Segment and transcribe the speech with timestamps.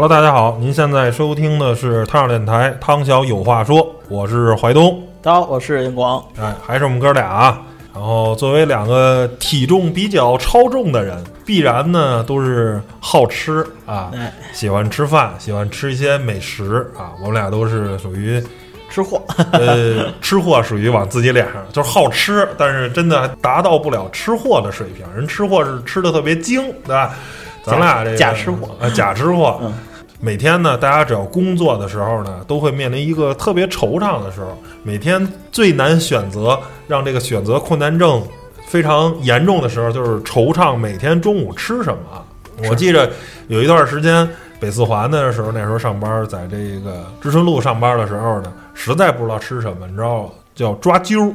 [0.00, 6.22] Hello，大家好，您现在收听的是汤小电台《汤小有话说》，我是怀东，大家好，我是荧光。
[6.40, 7.60] 哎，还是我们哥俩啊。
[7.92, 17.10] 然后，作为两个体重比较超重的人，必然呢都是好吃啊，哎，喜欢吃饭，喜欢吃一些美食啊。
[17.20, 18.40] 我们俩都是属于
[18.88, 25.04] 吃货， 呃吃货，属于往自己脸上就是好吃，但是真的还达到不了吃货的水平。
[25.16, 27.16] 人吃货是吃的特别精，对吧？
[27.64, 29.58] 咱俩这个假吃货啊，假吃货。
[29.60, 29.74] 嗯
[30.20, 34.56] 每天呢，大家只要工作的时候呢，都会面临一个特别惆怅的时候。
[34.82, 38.22] 每天最难选择，让这个选择困难症
[38.66, 42.24] 非常严重的时候，就是惆怅每天中午吃什么。
[42.68, 43.08] 我记着
[43.46, 51.32] 有一段时间北四环的时候，那时候上班，在这个知春路上班的时候呢，实在不知道吃什么，你知道叫抓阄，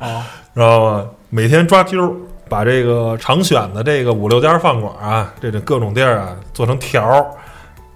[0.00, 1.06] 啊，知道吗？
[1.28, 2.12] 每天抓阄，
[2.48, 7.24] 把这个常选的这个五六家饭馆啊，这这各种地儿啊，做成条儿，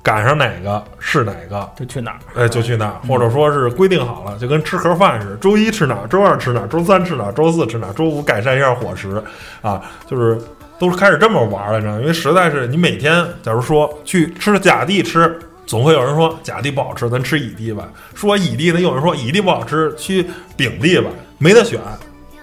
[0.05, 2.19] 赶上哪个是哪个，就去哪儿？
[2.37, 9.21] 哎，就去哪儿，或者说是规定好了，就跟吃盒饭似的，周一吃哪儿，周二吃哪儿，周三吃哪儿，周四吃哪儿，周五改善一下伙食，
[9.63, 10.39] 啊，就是
[10.79, 11.99] 都是开始这么玩了，你知道？
[12.01, 21.81] 因为实在是你每天，假如说去吃甲地吃，总会有人说甲地不好吃，咱吃乙地吧；说乙地呢，又有人说乙地不好吃，去丙地吧，没得选。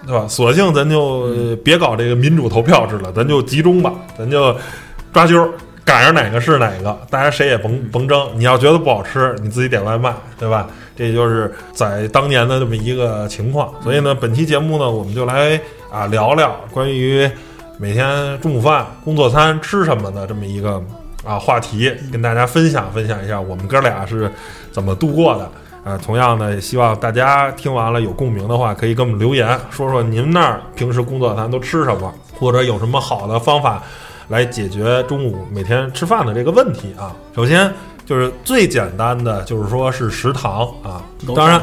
[0.04, 0.26] 对吧？
[0.28, 4.52] 索性咱就呃别搞这个民主投票制了，咱就集中吧，咱就
[5.12, 5.48] 抓阄，
[5.84, 8.28] 赶上哪个是哪个，大家谁也甭甭争。
[8.34, 10.68] 你要觉得不好吃，你自己点外卖，对吧？
[10.94, 13.72] 这就是在当年的这么一个情况。
[13.82, 15.60] 所以呢，本期节目呢，我们就来
[15.90, 17.28] 啊聊聊关于
[17.78, 20.82] 每天中午饭、工作餐吃什么的这么一个
[21.24, 24.30] 啊话题，跟大家分享分享一下我们哥俩是
[24.70, 25.50] 怎么度过的。
[25.84, 33.82] 啊，同样呢，也希望大家听完了有共鸣的话，可以给我们留言，说说您那儿平时工作餐都吃什么，或者有什么好的方法
[34.28, 37.14] 来解决中午每天吃饭的这个问题啊。
[37.34, 37.72] 首先
[38.04, 41.02] 就是最简单的，就是说是食堂啊，
[41.34, 41.60] 当然，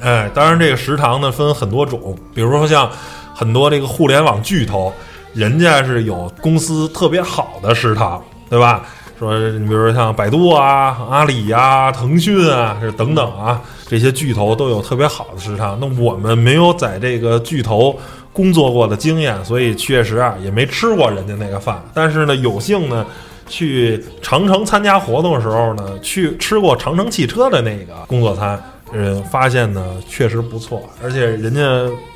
[0.00, 2.90] 哎，当然这个食堂呢分很多种，比如说像
[3.34, 4.92] 很多这个互联网巨头，
[5.34, 8.84] 人家是有公司特别好的食堂，对吧？
[9.18, 15.76] 说你比如说像百度啊、阿里呀、腾讯啊，这等等啊，这些巨头都有特别好的食堂。
[15.78, 17.98] 那我们没有在这个巨头
[18.40, 21.78] 工作过的经验，所以确实啊也没吃过人家那个饭。
[21.92, 23.04] 但是呢，有幸呢
[23.46, 28.58] 去长城参加活动的时候呢，去吃过长城汽车的那个工作餐。
[28.92, 31.60] 呃，发现呢确实不错，而且人家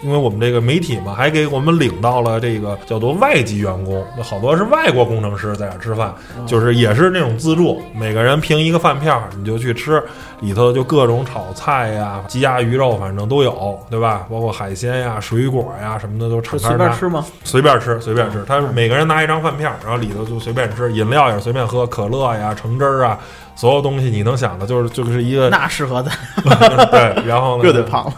[0.03, 6.15] 因为我们这个媒体嘛，还给我们领到了这个叫做外籍员工，那好多是外国工程师在这儿吃饭，
[6.47, 10.03] 就是也是那种自助，每个人凭一个饭票你就去吃，
[10.41, 14.27] 里头就各种炒菜呀、鸡鸭鱼肉，反正都有，对吧？
[14.29, 17.25] 包括海鲜呀、水果呀什么的都敞开随便吃吗？
[17.45, 18.45] 随便吃，随便吃。
[18.47, 23.19] 他每个人拿一张饭票，然后里头就随便吃，饮料也是随便喝，可乐呀、橙汁儿啊，
[23.55, 26.13] 所有东西你能想的，就是就是一个那适合咱，
[26.91, 28.15] 对，然后呢，又得胖了。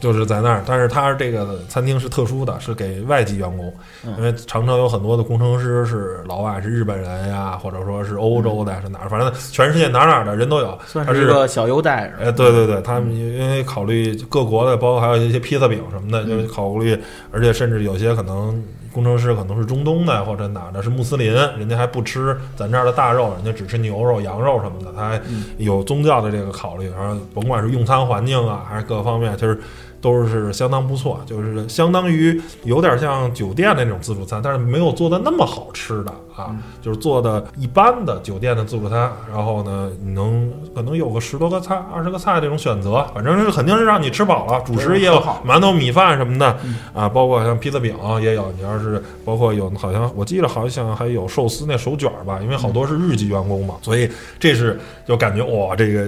[0.00, 3.74] 就是在那儿，但是它这个餐厅是特殊的，是给外籍员工，
[4.06, 10.78] 嗯因为长城有很多的工程师是老外，是日本人呀，或者说是欧洲的，是哪儿，反正全世界哪哪儿的人都有。
[10.86, 16.96] 算是一个小优待，哎，对对对，他们因为考虑各国的，包括还有一些披萨饼什么的，就是考虑，
[17.32, 18.62] 而且甚至有些可能
[18.98, 25.20] 工程师可能是中东的或者哪的，是穆斯林，人家还不吃咱这儿的大肉，人家只吃牛肉、羊肉什么的，他还
[25.58, 29.60] 有宗教的这个考虑，然后甭管是用餐环境啊，还是各方面，就是。
[30.00, 39.10] 都是相当不错，就是相当于有点像酒店的那种自助餐，但是没有做的那么好吃的啊，就是做的一般的酒店的自助餐。
[39.28, 44.60] 然后呢，你能可能有个十多个菜、二十个菜这种选择，反正是肯定是让你吃饱了。
[44.64, 46.56] 主食也有馒头、米饭什么的
[46.94, 48.52] 啊，包括像披萨饼也有。
[48.56, 54.08] 你要是包括有好像我记得好像还有寿司那手卷儿吧，因为好多是日籍员工嘛，所以
[54.38, 56.06] 这是就感觉哇，这个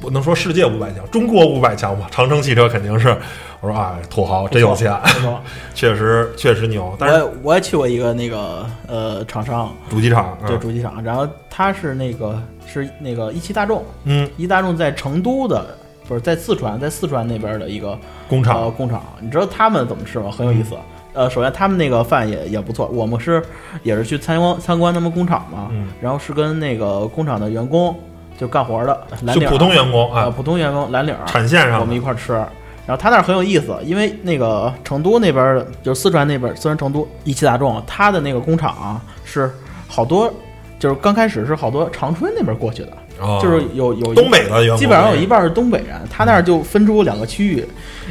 [0.00, 2.06] 不能说世界五百强，中国五百强吧。
[2.12, 3.16] 长城汽车肯定是。
[3.64, 4.94] 我说啊，土豪真有钱，
[5.74, 6.94] 确实确实牛。
[6.98, 15.64] 但是我也我也去过一个那个呃厂商，主机厂，对嗯主机厂，然后他是那个是那个一汽大众，嗯，一汽大众在成都的
[16.06, 20.30] 不是在四川，在四川那边的一个呃工厂，工厂，你知道他们怎么吃吗？
[20.30, 20.74] 很有意思。
[21.14, 23.42] 呃，首先他们那个饭也也不错，我们是
[23.82, 27.98] 也是去参观参观他们工厂嘛，嗯然后是跟那个工厂的员工
[28.36, 32.44] 就干活的蓝领儿就普通员工呃啊，普通员工蓝领儿，产线上我们一块儿吃。
[32.86, 39.50] 然后他那儿很有意思，因为那个成都那边就是四川那边儿，四川成都一汽大众，他的那个工厂啊、是
[39.88, 40.32] 好多
[40.78, 42.92] 就是刚开始是好多长春那边过去的，
[43.24, 47.66] 啊就是有有东北的基本上有一半是东北人，他那儿就分出两个区域，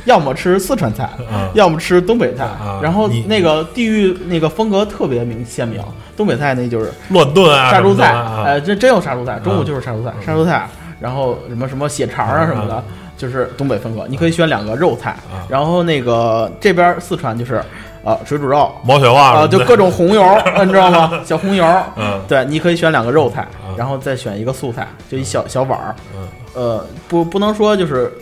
[0.06, 5.80] 要么吃四川菜，啊要么吃东北菜啊，然后那个地域那个风格特别明鲜明，
[6.18, 8.12] 东北菜那就是乱炖啊，杀猪菜，
[8.44, 10.68] 呃，这真有杀猪菜，中午啊就是杀猪菜，杀猪菜，
[11.00, 12.84] 然后什么什么血肠啊什么的啊，
[13.18, 17.56] 就是东北风格，你可以选两个肉菜啊，然后那个这边四川就是
[18.04, 18.72] 啊水煮肉。
[18.84, 20.24] 毛血旺啊，就各种红油，
[20.66, 21.22] 你知道吗？
[21.26, 21.66] 小红油，
[21.96, 25.96] 嗯对，你可以选两个肉菜啊，然后再选一个素菜，就一小小碗儿。
[26.16, 28.14] 嗯呃，不不能说就是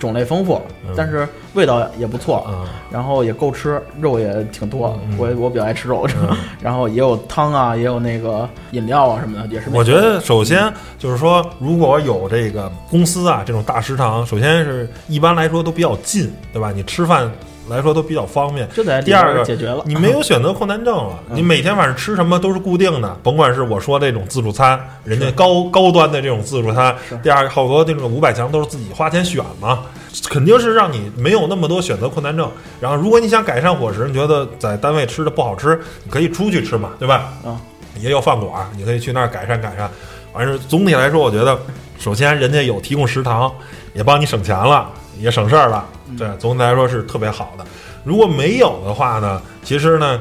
[0.00, 5.16] 种类丰富嗯，但是味道也不错，嗯然后也够吃，肉也挺多嗯。
[5.16, 9.70] 我我比较爱吃肉，嗯 然后也有汤啊，也有那个饮料啊什么的，也是。
[9.72, 16.72] 我觉得首先就是说，如果有这个公司啊这种大食堂，首先是一般来说都比较近，对吧？
[16.74, 17.30] 你吃饭
[17.68, 18.68] 来说都比较方便。
[18.70, 26.92] 就在第二个解决了，你没有选择困难症了，嗯你每天晚上吃什么都是固定的，甭管是我说这种自助餐，人家高高端的这种自助餐；
[27.22, 29.84] 第二好多这种五百强都是自己花钱选嘛，
[30.28, 32.50] 肯定是让你没有那么多选择困难症。
[32.80, 37.32] 然后，如果你想改善伙食，你觉得在单位吃的不好吃，你可以出去吃嘛，对吧？
[37.44, 37.60] 啊，
[38.00, 39.88] 也有饭馆，你可以去那儿改善改善。
[40.32, 41.58] 反正总体来说，我觉得
[42.00, 43.54] 首先人家有提供食堂，
[43.92, 45.86] 也帮你省钱了，也省事儿了。
[46.18, 47.64] 对，总体来说是特别好的。
[48.04, 50.18] 如果没有的话呢，其实呢，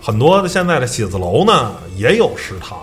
[0.00, 2.78] 很多的现在的写字楼呢也有食堂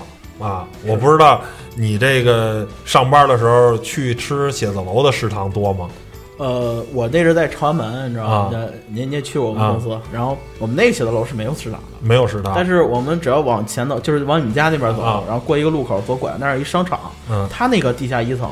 [0.46, 0.68] 啊。
[0.86, 1.42] 我不知道
[1.78, 5.90] 你这个上班的时候去吃写字楼的食堂多吗？
[6.44, 8.44] 呃，我那是在朝阳门，你知道啊。
[8.44, 8.50] 吗？
[8.52, 11.98] 那您您也去过我们公司，然后我们那个写字楼是没有食堂的。
[12.02, 15.24] 没有食堂，但是我们只要往前走，就是往你们家那边走，啊。
[15.26, 17.00] 然后过一个路口左拐，那儿有一商场，
[17.32, 17.48] 嗯。
[17.50, 18.50] 它那个地下一层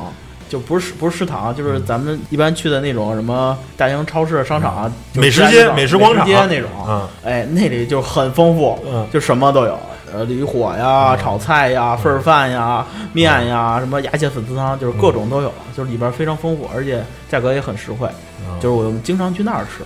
[0.47, 6.25] 就不是不是食堂，就是咱们一般去的那种什么大型超市、商场啊、美食街美食广场。
[6.25, 7.07] 美食街那种，嗯。
[7.25, 9.05] 哎，那里就很丰富，嗯。
[9.11, 9.77] 就什么都有。
[10.13, 11.17] 呃，驴火呀、嗯。
[11.17, 18.07] 炒菜呀、份儿饭呀、面呀，什么鸭血粉丝汤，就是各种都有，就是里边非常丰富，而且价格也很实惠。
[18.39, 18.59] 嗯。
[18.59, 19.83] 就是我们经常去那儿吃，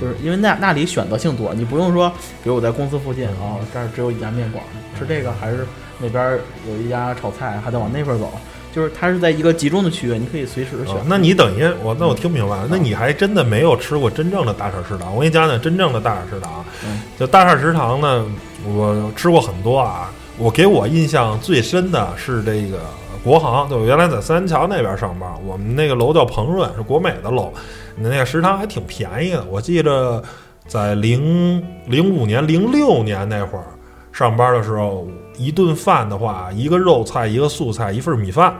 [0.00, 2.08] 就是因为那那里选择性多，你不用说，
[2.42, 4.62] 比如我在公司附近啊哦，这儿只有一家面馆，
[4.98, 5.66] 吃这个还是
[5.98, 6.38] 那边
[6.68, 8.30] 有一家炒菜，还得往那边走，
[8.74, 10.94] 就是它是在一个集中的区域，你可以随时选。
[10.94, 11.02] 哦。
[11.06, 15.14] 那你等于我，那我听明白了，那你还真的没有吃过真正的大厂食堂。
[15.14, 16.64] 我给你讲讲真正的大厂食堂。
[16.84, 17.02] 嗯。
[17.18, 18.24] 就大厂食堂呢，
[18.66, 20.10] 我吃过很多啊。
[20.38, 22.78] 我给我印象最深的是这个
[23.22, 27.52] 国航，就原来在三元桥那边上班，我们那个楼叫鹏润，是国美的楼，
[27.96, 29.44] 那个食堂还挺便宜的。
[29.44, 30.22] 我记着
[30.66, 33.64] 在零零五年、零六年那会儿
[34.10, 35.06] 上班的时候，
[35.36, 38.54] 一顿饭的话，一个肉菜，一个素菜，一份米饭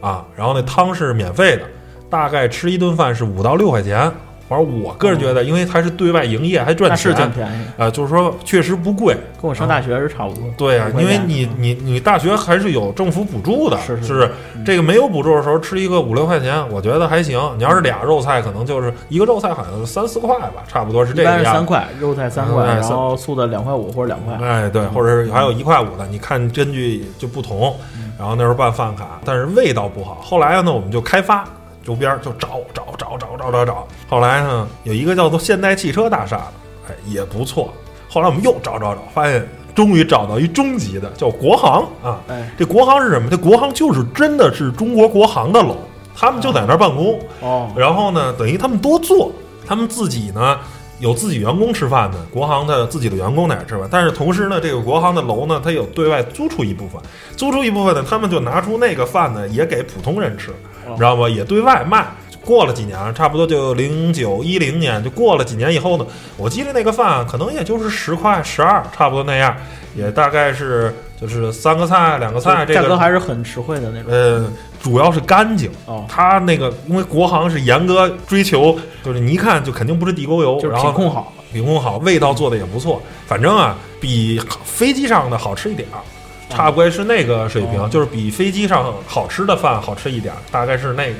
[0.00, 1.62] 啊，然后那汤是免费的，
[2.08, 4.10] 大概吃一顿饭是五到六块钱。
[4.48, 9.14] 反正我个人觉得，因为它是对外营业，还赚那是挺钱，便宜，啊，就是说确实不贵。
[9.40, 10.42] 跟我上大学是差不多。
[10.56, 14.30] 对呀、五块钱因为你你你大学还是有政府补助的，是是？
[14.64, 17.38] 这个没有补助的时候吃一个五六块钱，我觉得还行。
[17.56, 21.50] 你要是俩肉菜，可能就是一个肉菜好像是三四块吧，差不多是这一般个样子。
[21.50, 24.34] 是三块，肉菜三块，嗯然后素的两块五或者两块。
[24.44, 27.76] 哎，对，或者是还有一块五的，你看根据就不同。
[28.18, 30.18] 然后那时候办饭卡，但是味道不好。
[30.20, 31.44] 后来呢，我们就开发
[31.88, 33.88] 周边就找找找找找找找。
[34.10, 36.52] 后来呢，有一个叫做现代汽车大厦的，
[36.88, 37.72] 哎，也不错。
[38.10, 42.20] 后来我们又找找找，发现终于找到一中级的，叫国航啊。
[42.28, 43.30] 哎，这国航是什么？
[43.30, 45.78] 这国航就是真的是中国国航的楼，
[46.14, 47.18] 他们就在那儿办公。
[47.40, 49.32] 哦，然后呢，等于他们多做，
[49.66, 50.58] 他们自己呢
[50.98, 57.00] 有自己员工吃饭的，国航的自己的员工在那儿吃饭，但是同时呢，这个国航的楼呢，它有对外租出一部分，
[57.34, 60.54] 租出一部分呢，他们就拿出那个饭呢，也给普通人吃，哦
[60.88, 61.28] 你知道吗？
[61.28, 62.06] 也对外卖。
[62.44, 66.06] 过了几年，差不多就零九一零年，就过了几年以后呢，
[66.38, 69.54] 我记得那个饭可能也就是十块十二，差不多那样，
[69.94, 74.10] 也大概是就是三个菜两个菜，这个价格还是很实惠的那种。
[74.10, 75.70] 呃，主要是干净。
[75.84, 81.30] 哦，它那个因为国航是严格追求，就是你一看就肯定不是地沟油，就是品控好。
[81.52, 83.02] 品控好，味道做的也不错。
[83.26, 86.00] 反正啊，比飞机上的好吃一点儿，
[86.48, 91.14] 差不多是那个水平，哦就是比飞机上好吃的饭好吃一点儿，大概是那个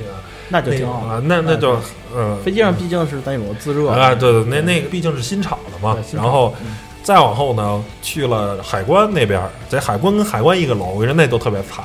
[0.49, 1.79] 那那就挺好啊，那那就
[2.15, 11.85] 嗯飞机上毕竟是那种自热啊，对对，那那个毕竟是新炒的嘛然后嗯再往后呢，去了海关那边儿，在海关跟海关一个楼，我跟你说那都特别惨。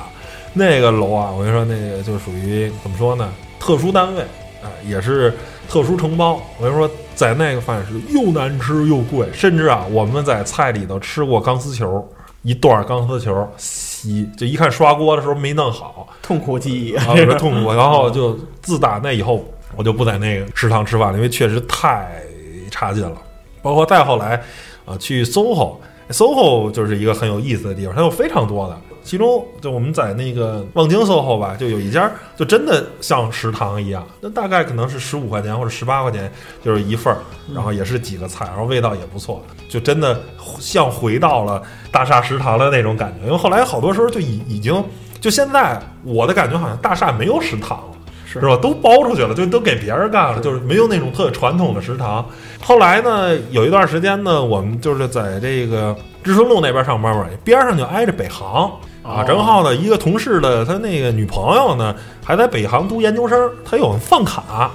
[0.56, 3.28] 那个楼啊，我跟你说，那个就属于怎么说呢？
[3.58, 4.20] 特殊单位，
[4.62, 5.34] 啊、也是
[5.68, 6.40] 特殊承包。
[6.58, 12.08] 我跟你说，在那个饭是又难吃又贵，甚至啊，我们在菜里头吃过钢丝球，
[12.44, 16.94] 一段钢丝球洗，就一看刷锅的时候没弄好，痛苦记忆。
[16.94, 17.04] 啊，
[17.38, 17.72] 痛苦。
[17.72, 22.22] 然后就自打那以后，我就不在那个食堂吃饭了，因为确实太
[22.70, 23.16] 差劲了。
[23.62, 24.40] 包括再后来，
[24.84, 25.76] 啊，去 SOHO。
[26.10, 36.32] SOHO 就是一个很有意思的地方，它有非常多的其中就我们在那个望京 SOHO 吧，就有一家就真的像食堂一样，那大概可能是十五块钱或者十八块钱
[36.64, 37.20] 就是一份儿，
[37.54, 40.20] 然后也是几个菜，然后味道也不错，就真的
[40.58, 43.26] 像回到了大厦食堂的那种感觉。
[43.26, 44.82] 因为后来好多时候就已已经
[45.20, 47.84] 就现在我的感觉好像大厦没有食堂了。
[48.26, 48.56] 是是吧？
[48.56, 52.26] 都包出去了，就都给别人干了，就是没有那种特传统的食堂。
[52.60, 58.72] 后来呢，有一段时间呢，我们就是在这个知春路那边上班嘛，边上就挨着北航
[59.04, 59.20] 啊。
[59.20, 61.94] 哦正好呢，一个同事的他那个女朋友呢，
[62.24, 64.70] 还在北航读研究生，他有饭卡，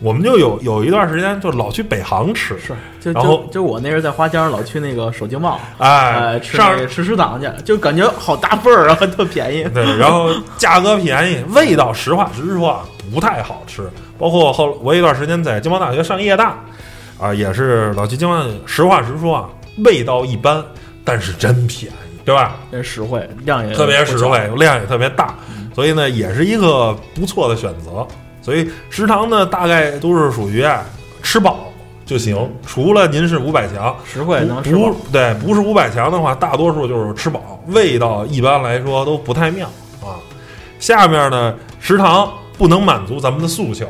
[0.00, 9.64] 我们就有有一段时间就老去北航吃，是，就然后就就我那时候在花江老去那个首经贸，哎，哎，吃上那个吃食堂去，就感觉好大份儿啊，特便宜。
[9.74, 12.80] 对， 然后价格便宜，味道实话实说啊，
[13.12, 13.82] 不太好吃。
[14.18, 16.58] 包括后我有一段时间在经贸大学上夜大，
[17.18, 19.48] 啊，也是老去经贸，实话实说啊，
[19.84, 20.62] 味道一般，
[21.04, 22.56] 但是真便宜，对吧？
[22.72, 25.34] 也实惠，量也特别实惠，量也特别大，
[25.74, 28.06] 所以呢，也是一个不错的选择。
[28.42, 30.82] 所以食堂呢，大概都是属于啊
[31.22, 31.70] 吃饱
[32.06, 34.96] 就行，除了您是五百强，实惠能吃不饱。
[35.12, 39.68] 对，不是五百强的话，大多数就是吃饱，味道一般来说都不太妙
[40.00, 40.16] 啊。
[40.78, 43.86] 下面呢，食堂不能满足咱们的诉求，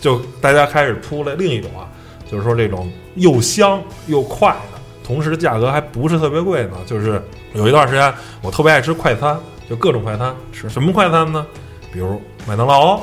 [0.00, 1.90] 就大家开始出来另一种啊，
[2.30, 4.71] 就是说这种又香又快的，
[5.12, 6.78] 同时价格还不是特别贵呢。
[6.86, 9.38] 就是有一段时间我特别爱吃快餐，
[9.68, 11.46] 就各种快餐，是什么快餐呢？
[11.92, 12.98] 比如麦当劳、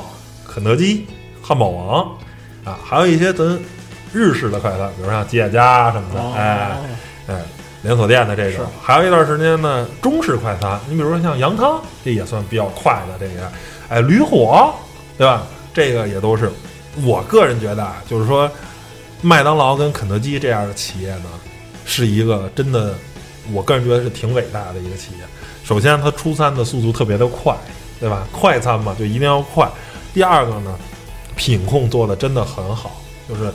[0.48, 1.06] 肯德基、
[1.40, 2.02] 汉堡王
[2.64, 3.46] 啊，还有一些咱
[4.12, 6.76] 日式的快餐，比如像吉野家什么的，哦哎。
[7.28, 7.42] 哎，
[7.82, 13.48] 连锁店的这是种，还有一段时间呢，中式快餐，你比如说像羊汤，这也算比较快的这个，
[13.88, 14.74] 哎，驴火，
[15.16, 15.44] 对吧？
[15.72, 16.50] 这个也都是，
[17.04, 18.50] 我个人觉得啊，就是说，
[19.22, 21.26] 麦当劳跟肯德基这样的企业呢，
[21.90, 22.94] 是一个真的，
[23.52, 25.24] 我个人觉得是挺伟大的一个企业。
[25.64, 27.52] 首先，它出餐的速度特别的快，
[27.98, 28.24] 对吧？
[28.30, 29.68] 快餐嘛，就一定要快。
[30.14, 30.72] 第二个呢，
[31.34, 33.52] 品控做的真的很好，就是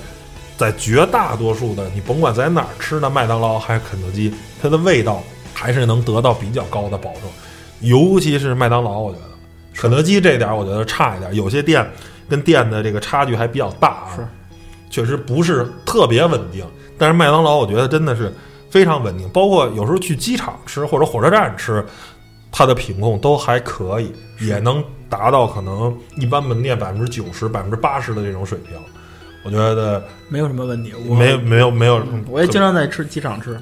[0.58, 5.24] 在绝大多数的你甭管在哪儿吃的麦当劳还是肯德基，它的味道
[5.54, 7.22] 还是能得到比较高的保证。
[7.80, 9.26] 尤其是麦当劳，我觉得
[9.74, 11.90] 肯德基这点儿我觉得差一点，有些店
[12.28, 14.28] 跟店的这个差距还比较大啊，是
[14.90, 16.66] 确实不是特别稳定。
[16.98, 18.34] 但是麦当劳我觉得真的是
[18.70, 21.86] 非常稳定，包括有时候去机场吃或者火车站吃，
[22.52, 28.78] 它的品控都还可以，也能达到可能一般门店百分之九十、百分之八十的这种水平。
[29.44, 30.92] 我觉得没有什么问题。
[31.08, 33.60] 我没有没有没有，嗯我也经常在吃机场吃。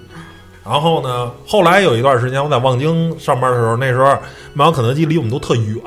[0.63, 4.05] 然后呢，后来有一段时间我在望京上班的时候，那时候
[4.53, 5.81] 麦当劳、肯德基离我们都特远，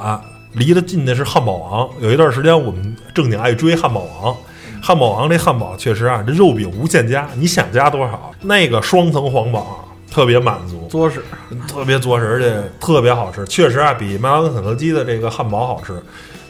[0.53, 1.88] 离得近的是汉堡王。
[2.00, 4.37] 有一段时间我们正经爱追汉堡王，
[4.83, 9.76] 汉堡王这汉堡确实啊，这肉饼无限加，你想加多少，那个双层皇堡啊
[10.11, 11.23] 特别满足，作实，
[11.68, 13.45] 特别作实，而且特别好吃。
[13.47, 16.00] 确实啊，比麦当劳肯德基的这个汉堡好吃。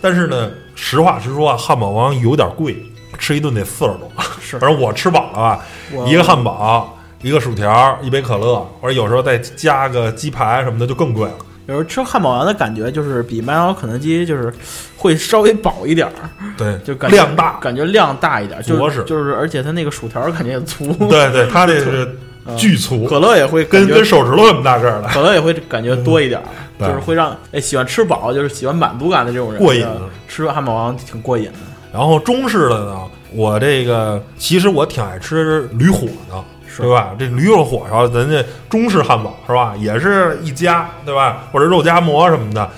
[0.00, 2.76] 但是呢，实话实说啊，汉堡王有点贵，
[3.18, 4.10] 吃一顿得四十多。
[4.40, 5.64] 是反正我吃饱了吧，
[6.06, 11.34] 一个汉堡，一个薯条，一杯可乐，或者有时候再加个鸡排什么的，就更贵了。
[11.66, 14.52] 有时候吃汉堡王的感觉就是比麦当劳、肯德基就是
[14.96, 16.12] 会稍微饱一点儿，
[16.56, 17.58] 对，就感觉量大。
[17.60, 18.96] 感觉量大一点，就实。
[18.96, 22.56] 是就是，而且它那个薯条感觉也粗，对对，它这是嗯。
[22.56, 26.46] 巨粗，可乐也会跟跟手指头那么大个儿的，可乐也会感觉多一点儿，
[26.78, 26.86] 对。
[26.86, 29.84] 就是会让哎喜欢吃饱，就是喜欢满足感的这种人过瘾。
[30.28, 31.58] 吃汉堡王挺过瘾的。
[31.92, 33.00] 然后中式的呢，
[33.32, 37.14] 我这个其实我挺爱吃驴火的，是对吧？
[37.18, 39.74] 这驴肉火烧，咱这中式汉堡是吧？
[39.78, 41.44] 也是一家，对吧？
[41.52, 42.70] 或者肉夹馍什么的，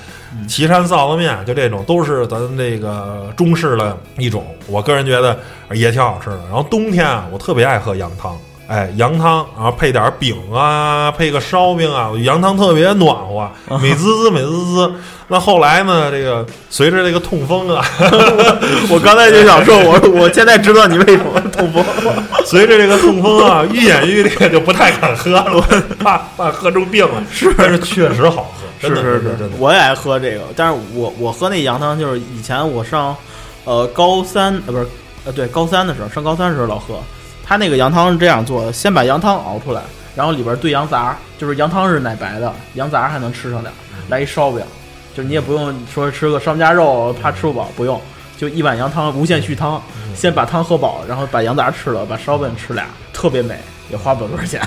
[0.49, 4.47] 岐山臊子面，就这种都是咱这个中式的一种。
[4.67, 5.38] 我个人觉得
[5.73, 6.40] 也挺好吃的。
[6.49, 8.37] 然后冬天啊，我特别爱喝羊汤。
[8.69, 14.93] 哎，羊汤，然后配点饼啊，配个烧饼啊，羊汤特别暖和，美滋滋，美滋滋。
[15.27, 17.83] 那后来呢，这个随着这个痛风啊，
[18.91, 21.83] 我刚才就想说，我我现在知道你为什么痛风。
[22.45, 25.65] 随着这个痛风啊愈演愈烈，就不太敢喝了，
[25.99, 27.23] 怕怕喝出病来。
[27.31, 29.57] 是，但是确实好喝，真的是是真的。
[29.59, 33.17] 我也爱喝这个，但是我我喝那羊汤就是以前我上
[33.65, 34.87] 呃高三呃不是
[35.25, 36.99] 呃对高三的时候上高三的时候老喝，
[37.49, 39.81] 他那个羊汤是这样做的，先把羊汤熬出来，
[40.14, 43.75] 然后里边兑羊杂，就是羊汤是奶白的，羊杂还能吃上点儿，
[44.11, 44.61] 来一烧饼，
[45.17, 47.99] 就是你也不用说吃个商家肉怕吃不饱，不用，
[48.37, 49.83] 就一碗羊汤无限续汤，
[50.14, 53.59] 先把汤喝饱，然后把羊杂吃了，把烧饼吃俩，特别美，
[53.90, 54.61] 也花不了多少钱。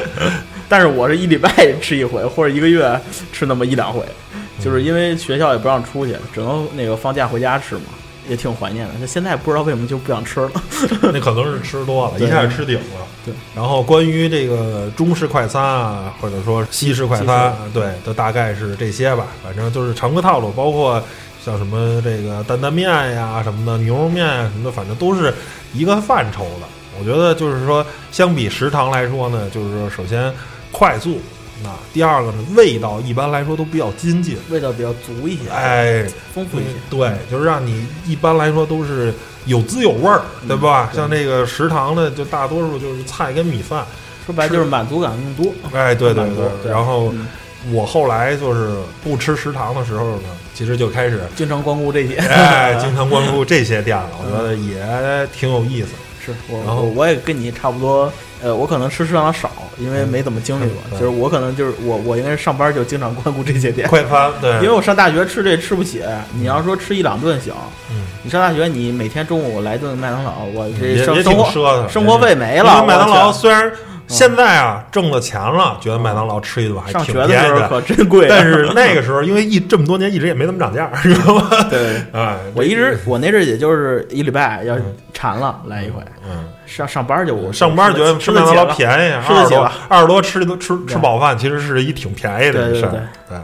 [0.68, 3.00] 但是我是一礼拜吃一回，或者一个月
[3.32, 4.04] 吃那么一两回，
[4.62, 7.84] 就是因为学校也不让出去，只能那个放假回家吃嘛。
[8.28, 8.94] 也挺怀念的。
[9.00, 10.50] 那现在不知道为什么就不想吃了。
[11.12, 13.06] 那可能是吃多了，一下吃顶了。
[13.24, 19.26] 对，然后关于这个中式快餐啊，或者说西式快餐，对，都大概是这些吧。
[19.42, 21.02] 反正就是常规套路，包括
[21.44, 25.34] 像什么这个担担面呀什么的，牛肉面呀什么的，反正都是
[25.72, 26.66] 一个范畴的。
[26.98, 30.32] 我觉得就是说，相比食堂来说呢，就是说首先
[30.72, 31.20] 快速，
[31.62, 34.36] 那第二个呢，味道一般来说都比较精进。
[34.50, 36.70] 味道比较足一些，哎，丰富一些。
[36.90, 39.12] 对，就是让你一般来说都是
[39.46, 40.88] 有滋有味儿，对吧？
[40.92, 43.84] 对像这个食堂呢，就大多数就是菜跟米饭。
[44.26, 45.52] 说白就是满足感更多。
[45.72, 46.24] 哎，对对
[46.62, 47.26] 对然后嗯
[47.72, 52.14] 我后来就是不吃食堂的时候呢，其实就开始经常光顾这些。
[52.16, 55.88] 哎， 经常光顾这些店了，我觉得也挺有意思。
[56.24, 58.12] 是我，然后我我也跟你差不多，
[58.42, 60.82] 呃，我可能吃食堂少，因为没怎么经历过。
[60.92, 66.02] 嗯就是我可能就是我，我应该是上班就经常光顾这些店，快餐，对，因为我上大学吃这吃不起。
[66.34, 67.52] 你要说吃一两顿行，
[67.90, 72.84] 嗯，你上大学你每天中午来顿麦当劳，我这生活，生活费没了。
[72.84, 73.70] 麦当劳虽然
[74.08, 81.48] 现在啊挣了钱了，觉得麦当劳吃一顿还挺便宜的，可真贵啊，但是那个时候因为一这么多年一直也没怎么涨价，知道吗？
[81.70, 82.02] 对。
[82.12, 86.48] 哎，我一直我那阵儿也就是一礼拜要嗯馋了来一回，嗯。
[86.66, 92.90] 上上班就我上班觉得吃吃麦当劳，便宜，二十多二十多吃都吃吃饱饭，其实是一挺便宜的对对事儿。
[93.28, 93.38] 对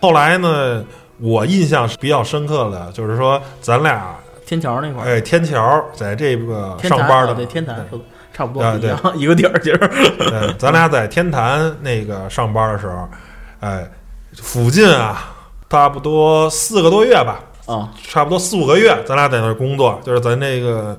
[0.00, 0.82] 后来呢，
[1.18, 7.98] 我印象是比较深刻的，就是说咱俩天桥那块儿，哎天桥在这个上班的天坛是
[8.34, 9.78] 差不啊多一样一个地儿，其实
[10.18, 13.08] 对，咱俩在天坛那个上班的时候，
[13.60, 13.88] 哎，
[14.42, 15.32] 附近啊，
[15.70, 20.98] 差不多四个多月吧，啊，差不多四五个月，咱俩在那儿工作，就是咱那个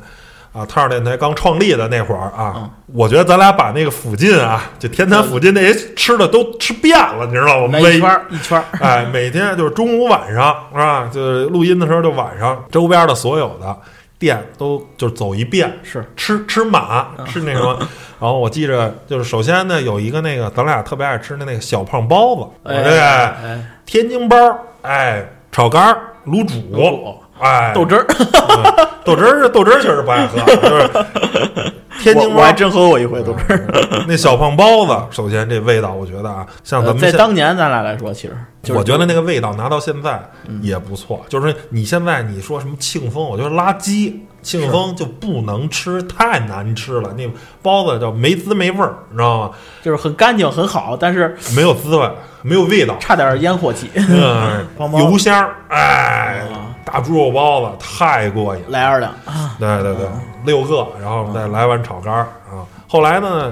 [0.53, 7.77] 啊，太阳电台刚创立的那会儿啊，嗯我觉得咱俩把那个附近啊，就天坛附近那些吃的都吃遍了，你知道吗？
[7.81, 11.09] 每圈儿一圈儿， 哎，每天就是中午晚上是吧？
[11.11, 13.75] 就是录音的时候就晚上，周边的所有的
[14.17, 16.05] 店都就是走一遍，是。
[16.15, 17.25] 吃吃满，嗯。
[17.25, 17.77] 吃那什么。
[18.19, 24.37] 然后我记着，就是首先呢，有一个那个咱俩特别爱吃的那个小胖包子，我哎天津包，
[24.81, 31.73] 哎，炒肝儿、卤煮，哎，豆汁儿，嗯豆汁儿是豆汁儿，确实不爱喝，就是
[32.13, 33.67] 天津包我我还真喝过一回豆汁儿。
[33.91, 41.25] 嗯那小胖包子，首先这味道，我觉得啊，像咱呃们现在当年咱俩来说，其实就是我觉得那个味道拿到现在嗯也不错。
[41.27, 44.13] 就是你现在你说什么庆丰，我觉得垃圾，
[44.43, 47.13] 庆丰就不能吃，太难吃了。
[47.17, 47.27] 那
[47.63, 49.51] 包子叫没滋没味儿，你知道吗？
[49.81, 52.07] 就是很干净很好，但是没有滋味，
[52.43, 53.89] 没有味道，差点烟火气。
[53.95, 54.65] 嗯
[54.99, 58.69] 油香儿，哎啊，大猪肉包子太过瘾了。
[58.69, 60.05] 来二两啊，对对对，
[60.45, 62.63] 六个，然后再来碗炒肝儿啊。
[62.87, 63.51] 后来呢，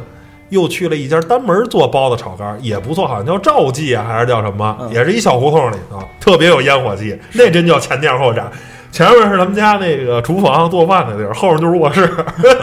[0.50, 8.44] 又去了一家单门做包子炒肝儿，也不错，好像叫赵记啊，还是叫什么，嗯也是一小胡同里头，特别有烟火气，那真叫前店后宅。
[8.92, 12.08] 前面是咱们家那个厨房做饭的地儿，后面就是卧室，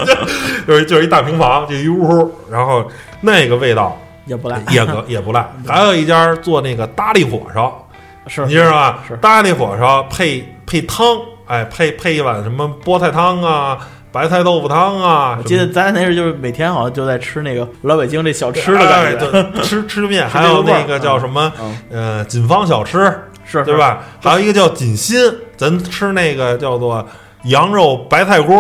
[0.64, 2.85] 就是就是一大平房，就一屋，然后
[3.20, 5.44] 那个味道也不赖，也可也不赖。
[5.66, 7.85] 还有一家做那个大力火烧，
[8.28, 9.00] 是你知道吧？
[9.09, 13.76] 是大力火烧配配汤，哎，配配一碗什么菠菜汤啊、
[14.12, 15.35] 白菜豆腐汤啊。
[15.37, 23.12] 我记得咱那时候就是每天好像就在吃那个老北京这小吃的哎感觉，对，吃吃面， 还有那个叫什么嗯，呃锦芳小吃，
[23.44, 23.76] 是对？
[23.76, 24.00] 吧？
[24.22, 25.18] 还有一个叫锦心，
[25.56, 27.04] 咱吃那个叫做
[27.46, 28.56] 羊肉白菜锅，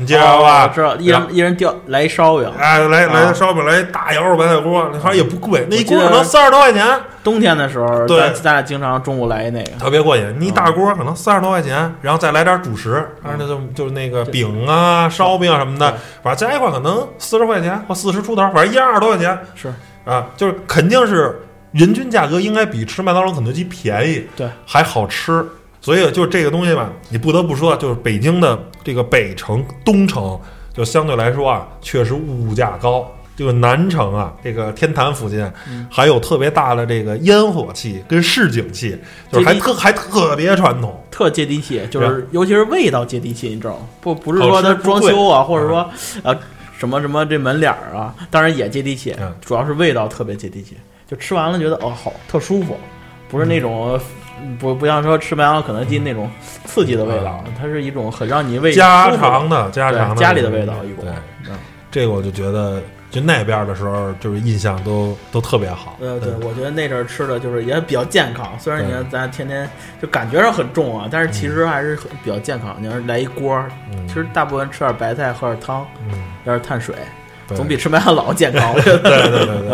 [0.00, 0.68] 你记是得吧？
[0.68, 10.34] 知道，一人一人掉来一烧饼，哎，来来一烧饼，来大羊肉白菜锅，好像也不贵，那一锅可能三十多块钱，冬天的时候，对咱咱俩经常中午来一那个，特别过瘾。
[10.38, 19.70] 你一大锅可能三十多块钱，然后再来点主食，反正就就是那个饼啊、烧饼啊什么的，反正加一块可能四十块钱或四十出头，反正一样二十多块钱是
[20.06, 21.38] 啊，就是肯定是
[21.72, 25.44] 人均价格应该比吃麦当劳、肯德基便宜，对，还好吃。
[25.80, 30.38] 所以就这个东西吧，你不得不说，就是北京的这个北城、东城，
[30.74, 33.10] 就相对来说啊，确实物价高。
[33.36, 38.94] 这个南城啊，这个天坛附近嗯还有特别大的这个烟火气跟市井气，
[39.32, 41.02] 就是还特还特别传统。
[41.10, 43.86] 特接地气，就是尤其是味道接地气，你知道吗？
[44.02, 45.88] 不不是说它装修啊，或者说
[46.22, 46.38] 呃
[46.76, 50.76] 什么什么这门脸儿啊，当然也接地气嗯，主要是味道特别接地气，
[51.08, 52.76] 就吃完了觉得哦好特舒服，
[53.30, 53.98] 不是那种。
[54.58, 56.30] 不不像说吃麦当劳、肯德基那种
[56.64, 61.10] 刺激的味道，它是一种很让你胃家常的家常的家里的味道一股对，
[61.48, 61.56] 嗯
[61.90, 65.96] 这个我就觉得，就那边的时候，就是印象都都特别好。
[65.98, 69.68] 对，对，我觉得那阵儿吃的就是也比较健康，虽然你看咱天天
[70.00, 72.76] 就感觉上很重啊，但是其实还是很比较健康。
[72.78, 73.60] 你要是来一锅
[74.06, 77.04] 其实大部分吃点白菜，喝点汤，嗯，要是碳水，对
[77.56, 78.74] 总比吃麦当劳健康。
[78.74, 79.68] 对对 对对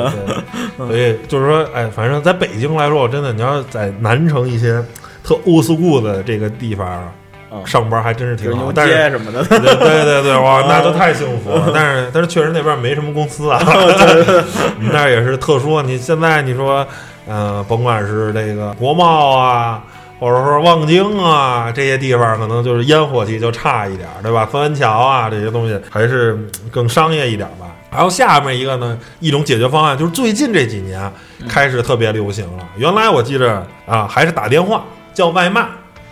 [0.76, 4.82] 对，所以就是说，哎，反正在北京来说，我真的，你要是在南城一些
[5.24, 7.12] 特 old school 的这个地方，
[7.50, 11.70] 嗯上班还真是挺好，但是什么的，对对对对，哇，那都太幸福了。
[11.74, 15.80] 但是但是确实那边没什么公司啊，我们 那儿也是特殊。
[15.82, 16.86] 你现在你说，
[17.26, 19.82] 呃，甭管是这个国贸啊，
[20.18, 24.48] 或者说望京啊这些地方，可能就是烟火气就差一点儿，对吧？
[24.50, 27.66] 三元桥啊这些东西还是嗯更商业一点吧。
[27.90, 31.10] 然后下面一个呢，一种解决方案就是最近这几年
[31.48, 32.68] 开始特别流行了。
[32.76, 35.66] 原来我记着啊，还是打电话叫外卖，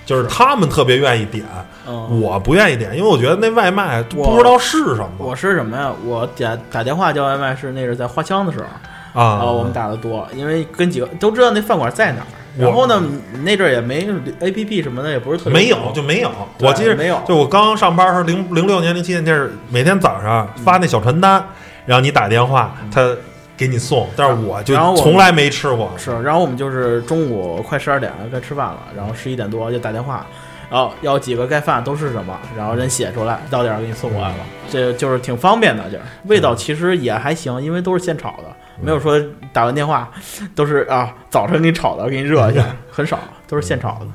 [0.06, 1.44] 就是他们特别愿意点。
[1.86, 5.92] 嗯，我不愿意点，因为我觉得那外卖不知道是什么我是什么呀？
[6.06, 9.44] 我点打电话叫外卖是那是在花枪的时候啊。
[9.44, 12.26] 我们打的多，因为跟几个都知道那饭馆在哪儿。
[12.56, 13.02] 我然后呢，
[13.42, 14.08] 那阵儿也没
[14.40, 16.30] A P P 什么的，也不是特别没有就没有。
[16.60, 17.20] 我记得没有。
[17.26, 21.44] 就我刚上班的时候，零零六年、零七年，那是每天早上发那小传单，
[21.84, 23.14] 然后你打电话，他
[23.56, 24.08] 给你送。
[24.16, 25.92] 但是我就从来没吃过。
[25.96, 30.26] 是，然后我们就是中午快十二点了，该吃饭了，然后十一点多就打电话，
[30.70, 34.36] 然后要几个盖饭都是什么，然后人写出来，到点儿给你送过来了，
[34.70, 38.44] 这就是挺方便的，就是味道其实也还行，因为都是现炒的，
[38.80, 39.20] 没有说
[39.52, 40.10] 打完电话
[40.54, 44.06] 都是啊早晨给你炒的，给你热一下，很少，都是现炒的。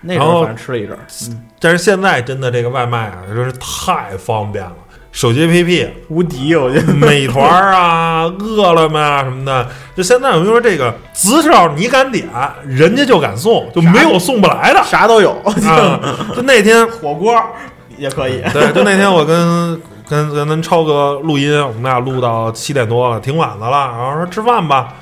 [0.00, 0.98] 那时候反正吃了一阵儿，
[1.28, 4.72] 嗯，但是现在真的这个外卖啊，真是太方便了。
[5.10, 6.92] 手机 APP，无敌，我觉得。
[6.92, 12.28] 美团啊、饿了么啊什么的，就现在我跟你说，这个只要你敢点，
[12.66, 14.84] 人家就敢送，就没有送不来的。
[14.84, 15.32] 啥都有，
[15.66, 15.98] 啊，
[16.36, 17.34] 就那天火锅
[17.96, 18.42] 也可以。
[18.52, 23.88] 对，就那天我跟跟跟咱超哥录音，我们俩录到七点多了，挺晚的了。
[23.96, 24.94] 然后说吃饭吧，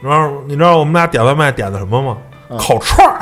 [0.00, 2.16] 然后你知道我们俩点外卖点的什么吗？
[2.50, 3.18] 嗯烤串儿，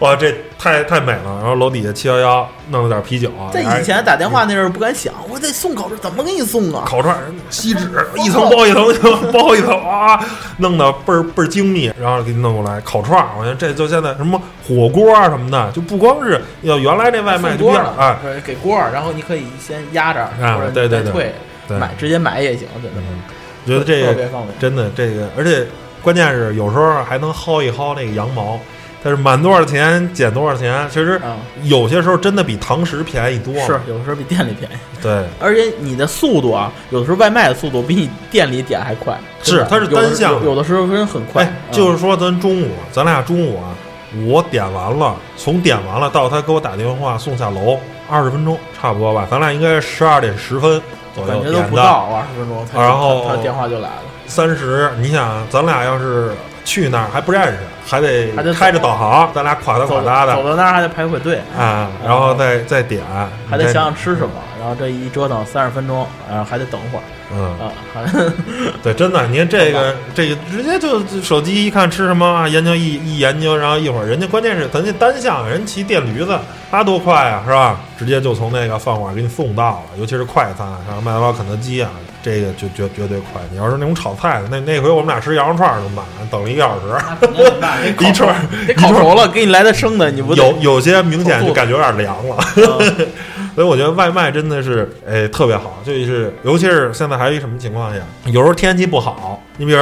[0.00, 1.38] 哇，这太太美了。
[1.40, 6.84] 然后楼底下七幺幺弄了点啤酒啊，在以前打电话那阵儿不敢想，我得送烤串，怎么给你送啊？
[6.86, 10.24] 烤串儿 锡纸一层包一层，一层包一层啊，
[10.58, 13.28] 弄得倍儿倍儿精密，然后给你弄过来烤串儿。
[13.36, 21.32] 我觉得这就现在什么火锅啊什么的，就不光是要原来那外卖就比较送锅了啊，给锅，然后你可以先压着，啊或者对对对
[21.76, 23.00] 买直接买也行，真的，
[23.64, 24.58] 我觉得这个特别方便。
[24.60, 25.66] 真的这个，而且
[26.00, 28.58] 关键是有时候还能薅一薅那个羊毛，
[29.02, 33.60] 但是满多少钱减多少钱，其实啊，有些时候真的比堂食便宜多了。
[33.66, 39.16] 是有的时候比店里便宜，对，而且你的速度啊，有的时候外卖的速度比你店里点还快。
[39.42, 43.70] 是它是单向有有的时候真很快就是说咱中午，咱俩中午啊，
[44.26, 47.78] 我点完了，从点完了到他给我打电话送下楼，
[48.10, 50.82] 二十分钟差不多吧，咱俩应该是十二点十分
[51.14, 51.62] 左右感觉都。
[51.68, 54.02] 不到二十分钟，他然后他他电话就来了。
[54.26, 56.32] 三十，你想，咱俩要是
[56.68, 60.34] 去那儿还不认识，还得还得开着导航，咱俩垮搭走垮搭的。
[60.36, 63.02] 走到那儿还得排会队，啊，然后再再点，
[63.48, 67.02] 还得想想吃什么，然后这一折腾三十分钟，然后还得等会儿。
[67.30, 68.04] 嗯，啊，还
[68.82, 76.38] 对，真的，您这个 这个直接就就手机一看吃什么啊，研究一一研究，然后一会儿人家关键是咱这单向人骑电驴子，
[76.70, 77.78] 他多快啊，是吧？
[77.98, 81.90] 直接就从那个饭馆给你送到了，尤其是快餐，像麦当劳、肯德基啊，
[82.28, 83.40] 这个就绝绝对快。
[83.50, 86.86] 你要是那种炒菜的，那那回我们俩吃羊肉串儿都慢，等了一个小时。
[88.06, 88.36] 一串儿
[88.66, 93.08] 得烤熟了，给你来的生的，你不得有有些明显就感觉有点凉了，嗯
[93.56, 99.80] 所以我觉得外卖真的是哎特别好，就是尤其是现在还有一什么情况下，有时候天气不好，你比如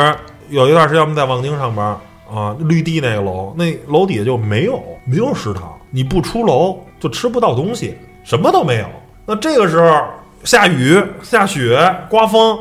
[0.49, 1.85] 有一段时间我们在望京上班
[2.33, 8.87] 啊，绿地那个楼，那楼底下就没有没有食堂，你不出楼就吃不到东西，什么都没有。
[9.27, 10.03] 那这个时候
[10.47, 11.79] 下雨、下雪、
[12.09, 12.59] 刮风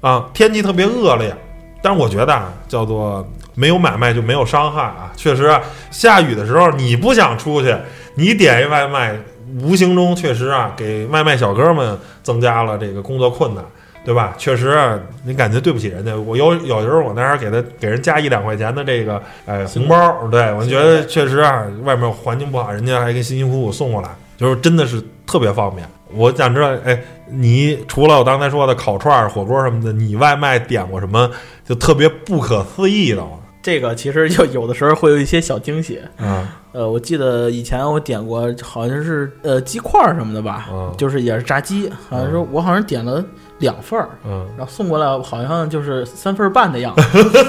[0.00, 1.34] 啊，天气特别恶劣。
[1.82, 5.12] 但是我觉得啊，叫做没有买卖就没有伤害啊。
[5.14, 5.60] 确实啊，
[5.90, 7.76] 下雨的时候你不想出去，
[8.14, 9.14] 你点一外卖，
[9.60, 13.64] 无形中确实啊，给外卖小哥们增加了这个工作困难，
[14.04, 14.34] 对吧？
[14.36, 16.16] 确实啊，你感觉对不起人家。
[16.16, 25.86] 我有有时候我那儿给他给人加一两块钱的这个哎红包，对我觉得确实啊，外面环境不好，人家还给辛辛苦苦送过来，就是真的是特别方便。
[26.12, 31.30] 我想知道，哎，你除了我刚才说的烤串儿、火锅什么的，你外卖点过什么
[31.64, 33.30] 就特别不可思议的吗？
[33.60, 36.00] 这个其实就有的时候会有一些小惊喜。
[36.18, 43.24] 嗯，呃，我记得以前我点过，好像是呃鸡块儿什么的吧，嗯就是也是炸鸡，好像说我好像点了
[43.58, 47.02] 两份儿，嗯，然后送过来好像就是三份儿半的样子，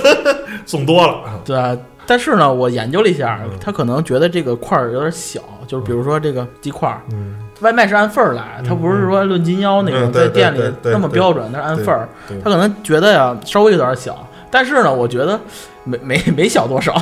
[0.66, 1.78] 送多了，啊对啊。
[2.08, 12.08] 但是呢，我研究了一下嗯，他可能觉得这个块儿有点小，就是比如说这个鸡块儿，嗯，外卖是按份儿来，他不是说论斤腰那种，在店里那么标准，那是按份儿。
[12.42, 15.40] 他可能觉得呀稍微有点小，但是呢，我觉得
[15.84, 16.94] 没没没小多少，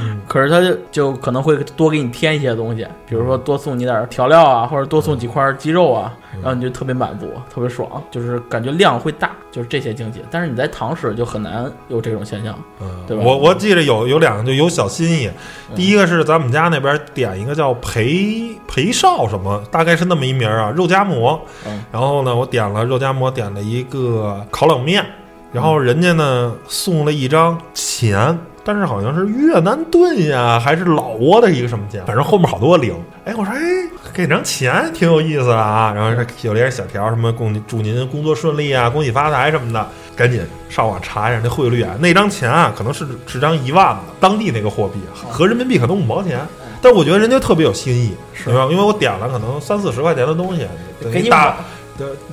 [0.00, 10.22] 嗯 可是他就就可能会多给你添一些东西，比如说多送你点儿调料啊，或者多送几块鸡肉啊，嗯然后你就特别满足，特别爽，就是感觉量会大，就是这些惊喜。
[10.30, 12.56] 但是你在堂食就很难有这种现象。
[12.80, 15.26] 嗯，对吧我我记得有有两个就有小心意，
[15.70, 21.40] 嗯第一个是咱们家那边点一个叫裴裴少什么，大概是那么一名儿啊，肉夹馍。
[21.66, 25.04] 嗯然后呢，我点了肉夹馍，点了一个烤冷面，
[25.52, 28.38] 然后人家呢送了一张钱。
[28.62, 32.94] 但是好像是越南盾呀，还是老挝的一个什么钱，反正后面好多零。
[33.24, 33.58] 哎，我说，哎，
[34.12, 35.90] 给张钱挺有意思的啊。
[35.96, 39.88] 然后这有点小条，什么恭祝您工作顺利啊，恭喜发财什么的。
[40.14, 46.38] 赶紧上网查一下那汇率啊，那张钱啊，可能是是张一万的当地那个货币，合人民币可能五毛钱。
[46.82, 48.68] 但我觉得人家特别有新意，是吧？
[48.70, 50.66] 因为我点了可能三四十块钱的东西，
[51.10, 51.56] 给你大返，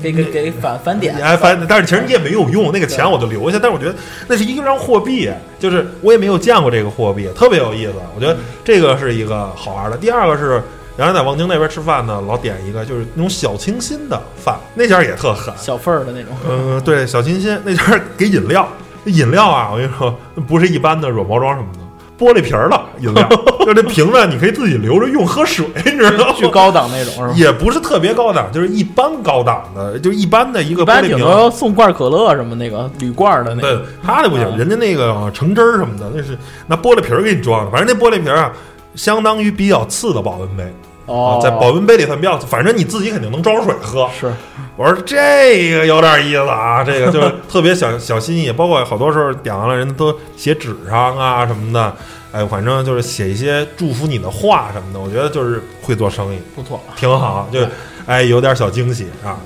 [0.01, 3.59] 给给给返返点，哎，返但是其实你也没有用，那个钱我就留下。
[3.61, 3.95] 但是我觉得
[4.27, 7.93] 那是一张货币，就是我也没有见过这个货币，特别有意思。
[8.15, 9.97] 我觉得这个是一个好玩的。
[9.97, 10.61] 第二个是
[10.97, 15.53] 原来在望京那边吃饭呢，老点一个就是那种小清新的饭，那家也特狠。
[15.57, 16.31] 小份儿的那种。
[16.49, 18.67] 嗯，对，小清新那家给饮料，
[19.05, 21.86] 饮料啊，我跟你说，不是一般的软包装什么的。
[22.17, 23.27] 玻璃瓶儿的饮料，
[23.65, 26.33] 就这瓶子你可以自己留着用喝水， 你知道吗？
[26.35, 27.33] 巨高档那种是吧？
[27.35, 31.51] 也不是特别高档，就是一般高档的，就一般的一个玻璃瓶。
[31.51, 37.71] 送罐可乐什么那个铝罐的那个对个，，他那不行，啊人家那个橙汁儿什么的，那是拿玻璃瓶儿给你装的。
[37.71, 38.51] 反正那玻璃瓶儿啊，
[38.95, 40.63] 相当于比较次的保温杯
[41.07, 44.07] 哦啊，，在保温杯里算比较，反正你自己肯定能装水喝。
[44.17, 44.31] 是
[44.75, 51.95] 我说这个有点意思啊，这个就是特别小小心意，包括好多时候点完了，人都写纸上啊什么的，
[52.31, 54.99] 哎，反正就是写一些祝福你的话什么的。
[54.99, 56.79] 我觉得就是会做生意，不错。
[56.95, 57.59] 挺好，就
[58.05, 59.37] 哎有点小惊喜啊。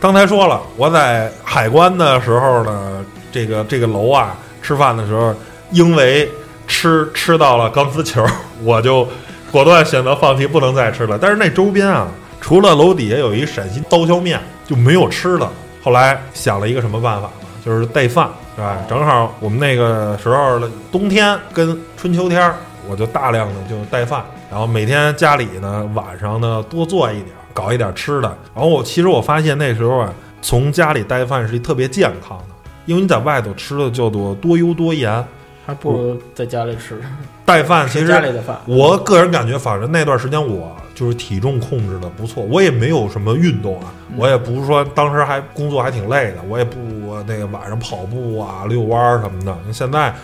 [0.00, 5.34] 刚才说了，我在海关的时候呢，这个这个楼啊，吃饭的时候，
[5.70, 6.28] 因为
[6.66, 8.26] 吃吃到了钢丝球，
[8.62, 9.06] 我就
[9.54, 11.16] 果断选择放弃，不能再吃了。
[11.16, 12.08] 但是那周边啊，
[12.40, 15.48] 除了楼底下有一陕西刀削面，就没有吃的。
[15.80, 17.46] 后来想了一个什么办法呢？
[17.64, 18.76] 就是带饭，是吧？
[18.88, 22.52] 正好我们那个时候的冬天跟春秋天，
[22.88, 28.36] 我就大量的就带饭，然后每天家里呢晚上呢多做一点，搞一点吃的。
[28.56, 30.12] 然后我其实我发现那时候啊，
[30.42, 35.24] 从家里带饭是特别健康的，因为你在外头吃的叫做多油多盐，
[35.66, 37.00] 还不如在家里吃，
[37.44, 38.58] 带饭 其实家里的饭。
[38.66, 46.78] 我个人感觉，反正那段时间我就是体重控制的不错，我也没有什么运动啊，嗯我也不是说当时还工作还挺累的，我也不
[47.26, 49.56] 那个晚上跑步啊、遛弯儿什么的。
[49.72, 50.14] 现在，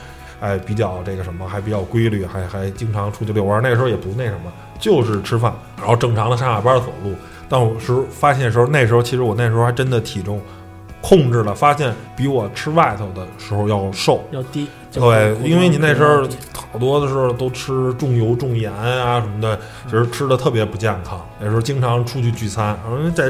[0.40, 3.60] 哎，比较这个什么，还比较规律，还还经常出去遛弯儿。
[3.62, 7.14] 那时候也不那什么，就是吃饭，然后正常的上下班走路。
[7.48, 10.40] 但我是发现的时候，那时候其实我那时候还真的体重
[11.00, 14.22] 控制了，发现比我吃外头的时候要瘦。
[14.30, 16.30] 要低，对，因为你那时候嗯
[16.72, 21.20] 好多的时候都吃重油重盐啊什么的，其实吃的特别不健康。
[21.40, 23.28] 那时候经常出去聚餐，然后在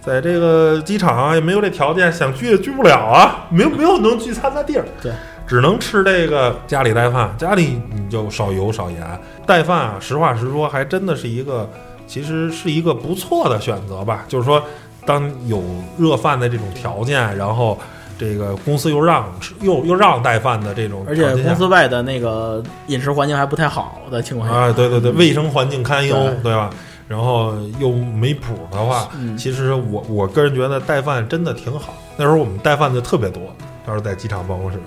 [0.00, 5.12] 在这个机场啊也没有这条件，想聚也聚不了啊，没有没有能聚餐的地儿，对，
[5.46, 9.20] 只能吃这个家里带饭，家里你就少油少盐。
[9.44, 11.68] 带饭啊，实话实说，还真的是一个，
[12.06, 14.24] 其实是一个不错的选择吧。
[14.28, 14.62] 就是说，
[15.08, 15.62] 当有
[15.96, 17.78] 热饭的这种条件，然后
[18.18, 26.68] 这个公司又让吃又又让带饭的这种而且公司外的那个饮食环境还不太好的情况下，啊，对对对，卫生环境堪忧，对对吧？
[27.08, 31.94] 然后又没谱的话，嗯其实我我个人觉得带饭真的挺好。
[32.18, 33.42] 那时候我们带饭的特别多，
[33.86, 34.78] 当时在机场办公室，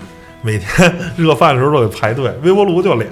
[0.42, 3.08] 每天热饭的时候都得排队， 微波炉就俩，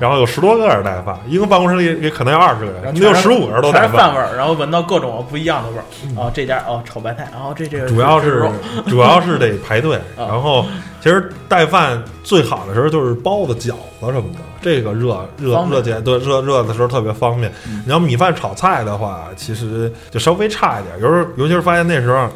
[0.00, 5.84] 然后有十多个人带饭，一个办公室里也可能有二十个人，然后得有十五个人都全带是饭味儿，然后闻到各种不一样的味儿。
[6.16, 8.48] 哦，这家哦炒白菜，然哦这这主要是
[8.88, 10.66] 主要是得排队，啊然后
[11.00, 17.52] 其实带饭最好的时候就是包子、饺子什么的，这个热热热解对热热的时候特别方便。
[17.68, 20.94] 嗯你要米饭炒菜的话，其实就稍微差一点。
[21.00, 22.28] 有时候尤其是发现那时候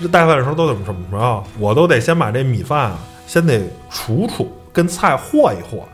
[0.00, 2.98] 这带饭的时候都怎么怎么着，我都得先把这米饭啊
[3.30, 5.86] 先得杵杵，跟菜和一和，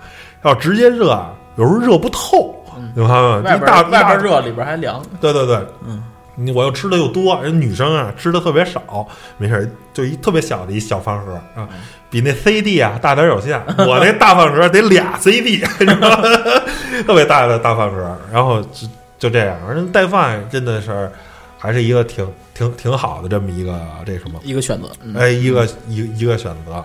[0.43, 2.55] 要直接热啊，有时候热不透。
[2.79, 5.03] 嗯你看看，外一大边外边热，里边还凉。
[5.21, 6.03] 对对对，嗯，
[6.35, 11.69] 你我又吃的又多，人女生啊吃的特别少，没事儿就一特别小的一小饭盒啊，
[12.09, 13.61] 比那 CD 啊大点儿有限。
[13.87, 16.23] 我那大饭盒得俩道吗？
[17.07, 21.11] 特别大的大饭盒，然后就就这样，人带饭真的是
[21.59, 24.89] 还是一个挺挺挺好的这么一个这什么，一个选择。
[25.03, 26.83] 嗯哎，一个一个一个选择。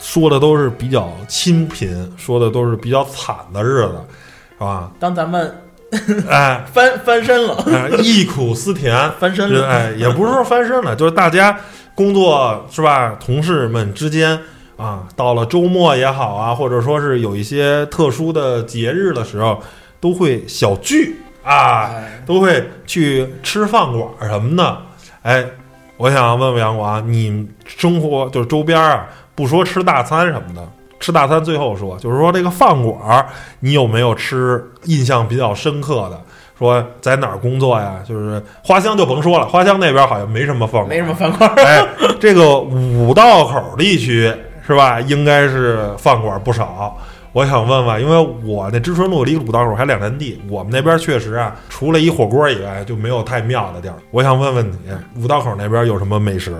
[0.00, 3.94] 说的都是比较清贫，说的都是比较惨的日子，
[4.58, 4.90] 是吧？
[4.98, 5.62] 当咱们
[6.28, 11.56] 哎， 翻翻身了，哎忆苦思甜，翻身了，是哎，也不是说翻身了， 就是大家
[11.94, 13.16] 工作是吧？
[13.20, 14.38] 同事们之间
[14.76, 19.62] 啊，到了周末也好啊，或者说是有一些特殊的节日的时候，
[20.00, 24.78] 都会小聚啊，哎，都会去吃饭馆儿什么的。
[25.22, 25.44] 哎，
[25.98, 29.06] 我想问问杨广，你生活就是周边啊，
[29.40, 30.60] 不说吃大餐什么的，
[30.98, 33.26] 吃大餐最后说，就是说这个饭馆儿，
[33.60, 36.20] 你有没有吃印象比较深刻的？
[36.58, 38.02] 说在哪儿工作呀？
[38.06, 41.64] 就是花乡就甭说了，花乡那边好像没什么饭馆，没什么饭馆儿。
[41.64, 41.88] 哎，
[42.20, 44.30] 这个五道口地区
[44.66, 45.00] 是吧？
[45.00, 46.94] 应该是饭馆不少。
[47.32, 53.94] 我想问问，因为我那知春路离五道口还两站地，我们那边确实啊，除了一火锅以外，就没有太妙的地儿。
[54.10, 54.76] 我想问问你，
[55.22, 56.54] 五道口那边有什么美食？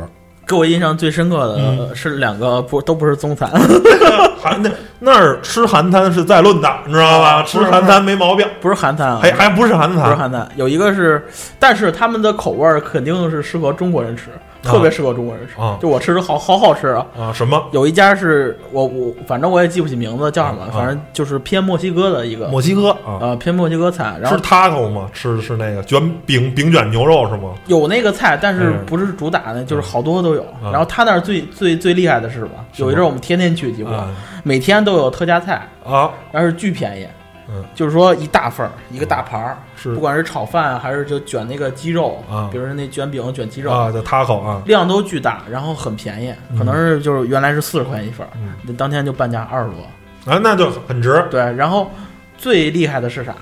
[0.50, 3.48] 给我印象最深刻的是两个不都不是中餐，
[4.42, 7.36] 韩那那儿吃韩餐是在论的，你知道吧？
[7.38, 11.24] 啊吃韩餐没毛病，不是韩餐啊，还还不是韩餐，不是韩餐，有一个是，
[11.60, 14.24] 但是他们的口味儿肯定是适合中国人吃，
[14.62, 15.60] 特别适合中国人吃。
[15.60, 17.06] 啊就我吃着好好好吃啊！
[17.18, 23.18] 啊什么有一家是我我反正我也记不起名字叫什么，啊反正就是偏墨西哥的一个墨西哥啊？
[23.20, 25.08] 呃偏墨西哥菜，然后吃 taco 吗？
[25.12, 27.54] 吃是那个卷饼饼卷牛肉是吗？
[27.66, 30.42] 有那个菜，但是嗯不是主打的，就是好多都有。
[30.62, 32.50] 啊然后他那儿最最最厉害的是什么？
[32.76, 34.08] 有一阵儿我们天天去，几乎啊
[34.42, 37.06] 每天都有特价菜，啊但是巨便宜。
[37.52, 39.92] 嗯，就是说一大份儿，一个大盘儿，是。
[39.94, 42.48] 不管是炒饭还是就卷那个鸡肉啊。
[42.52, 48.52] 比如说那卷饼卷鸡肉，啊，叫 taco 啊，量都巨大，然后很便宜，可能是就是原来是四十块钱一份儿，嗯。
[48.62, 50.32] 那当天就半价二十多。
[50.32, 51.24] 啊，那就很值。
[51.30, 51.90] 对，然后
[52.38, 53.34] 最厉害的是啥？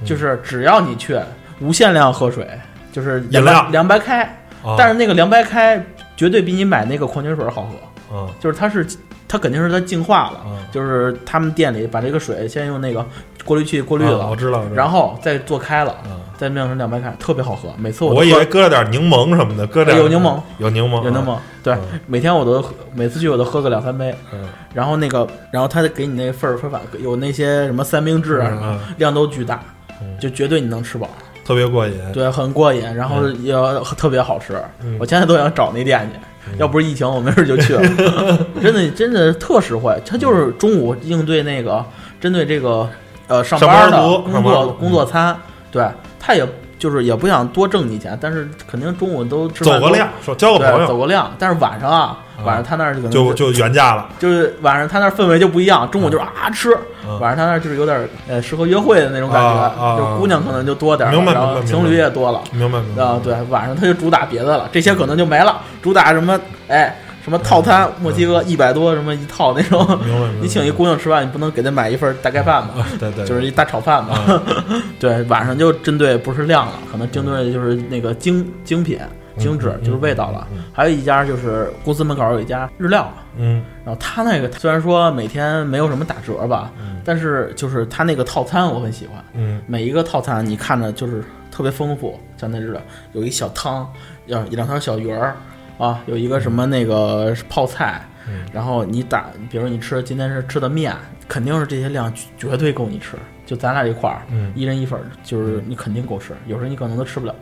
[0.00, 0.06] 嗯。
[0.06, 1.18] 就是只要你去，
[1.60, 2.48] 无限量喝水，
[2.90, 3.52] 就是饮料。
[3.52, 4.22] 凉凉白开，
[4.64, 4.74] 啊。
[4.76, 5.80] 但是那个凉白开
[6.16, 7.76] 绝对比你买那个矿泉水好喝，
[8.12, 8.86] 嗯就是它是
[9.28, 10.58] 它肯定是它净化了，啊。
[10.72, 13.06] 就是他们店里把这个水先用那个
[13.44, 14.74] 过滤器过滤啊了，我知道，我知道。
[14.76, 17.68] 然后再做开了，啊，再酿成凉白开，特别好喝。
[17.76, 24.40] 每次我都我以喝为搁了点柠檬什么的，搁点有柠檬，有柠檬，有柠檬对嗯，每天我都喝每次去我都喝个两三杯，嗯。
[24.74, 28.94] 然后那个，然后他给你那份儿分法有那些什么三明治啊什么，嗯。
[28.98, 29.62] 量都巨大
[30.00, 31.08] 嗯，就绝对你能吃饱，
[31.44, 31.94] 特别过瘾。
[32.12, 33.54] 对，很过瘾，然后也
[33.96, 34.54] 特别好吃。
[34.82, 34.96] 嗯。
[34.98, 37.82] 我现在都想找那店去，要不是疫情，我没准就去了。
[38.60, 41.84] 真的，真的特实惠，它就是中午应对那个
[42.20, 42.88] 针对这个
[43.28, 45.36] 呃上班的上班族工作工作餐，
[45.70, 45.86] 对，
[46.18, 46.46] 他也
[46.78, 51.32] 就是也不想多挣你钱，但是肯定中午都走个量，说交个朋友，走个量。
[51.38, 54.08] 但是晚上啊，啊晚上他那儿就就就原价了。
[54.18, 62.42] 就是晚上他那儿氛围就不一样，中午就是啊吃，嗯晚上他那儿就是有点呃适合约会的那种感觉，就姑娘可能就多点儿，明白然后明白情侣也多了。
[62.50, 70.40] 明白明白啊，对，晚上他就主打别的了，这些可能就没了，主打什么哎什么套餐，墨西哥一百多什么一套那种，明白明白。
[70.40, 72.74] 你请一姑娘吃饭，你不能给她买一份大盖饭吧？
[72.78, 74.14] 啊，对对，就是一大炒饭嘛。
[74.14, 74.42] 啊。
[74.98, 78.98] 对，晚上就针对不是量了，可能针对的就是那个精精品、
[79.38, 80.48] 精致，嗯就是味道了。
[80.72, 83.62] 还有一家就是公司门口有一家日料，嗯。
[83.84, 87.00] 然后他那个虽然说每天没有什么打折吧，嗯。
[87.04, 89.62] 但是就是他那个套餐我很喜欢，嗯。
[89.68, 92.80] 每一个套餐你看着就是特别丰富，像那日料
[93.12, 93.88] 有一小汤，
[94.26, 95.36] 要一两条小鱼儿
[95.82, 100.94] 啊，有一个什么那个泡菜，嗯然后你打，比如你吃今天是吃的面，
[101.26, 104.22] 肯定是这些量绝绝对够你吃，就咱俩这块儿。
[104.30, 107.34] 嗯一人一份儿，就是你肯定够吃，有时候你可能都吃不了。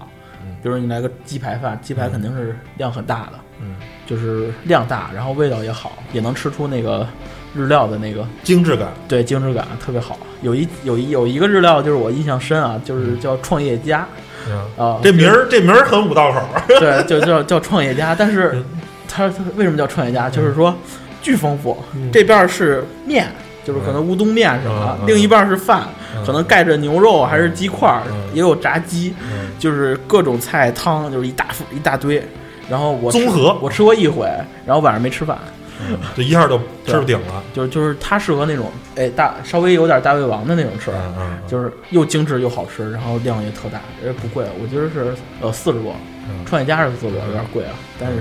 [0.42, 3.76] 嗯比如你来个鸡排饭，鸡排肯定是量很大的，嗯，
[4.06, 7.06] 就是量大，然后味道也好，也能吃出那个
[7.54, 8.88] 日料的那个精致感。
[9.06, 10.18] 对精致感特别好。
[10.40, 14.22] 有一有一有一个日料就是我印象深啊，就是叫创业家嗯，
[14.76, 16.40] 啊，这名儿这名儿很五道口。
[16.66, 18.64] 对，就叫叫创业家，但是嗯
[19.08, 20.28] 它它为什么叫创业家？
[20.30, 20.74] 就是说
[21.22, 23.26] 巨丰富，嗯这边儿是面。
[23.62, 25.82] 就是可能乌冬面什么，嗯嗯另一半儿是饭，
[26.16, 32.26] 嗯可能盖着牛肉还是鸡块也有炸鸡，嗯就是各种菜汤，就是一大副一大堆。
[32.70, 34.26] 然后我吃综合我吃过一回，
[34.64, 35.59] 然后晚上没吃饭，嗯
[36.16, 37.42] 这一下就吃不顶了。
[37.54, 40.90] 就是就是它适合那种哎大稍微有点大胃王的那种吃，
[41.48, 45.94] 就是又精致又好吃，然后量也特大，也不贵，我觉得是呃四十多，
[46.28, 48.16] 嗯创业家是四十多，有点贵啊，但是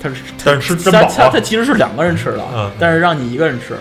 [0.00, 3.74] 它是但是吃真它饱啊它它其实是两个人吃的嗯，但是让你一个人吃，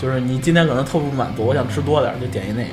[0.00, 2.70] 就是你今天可能特不满足，我想吃多点儿就点一那个，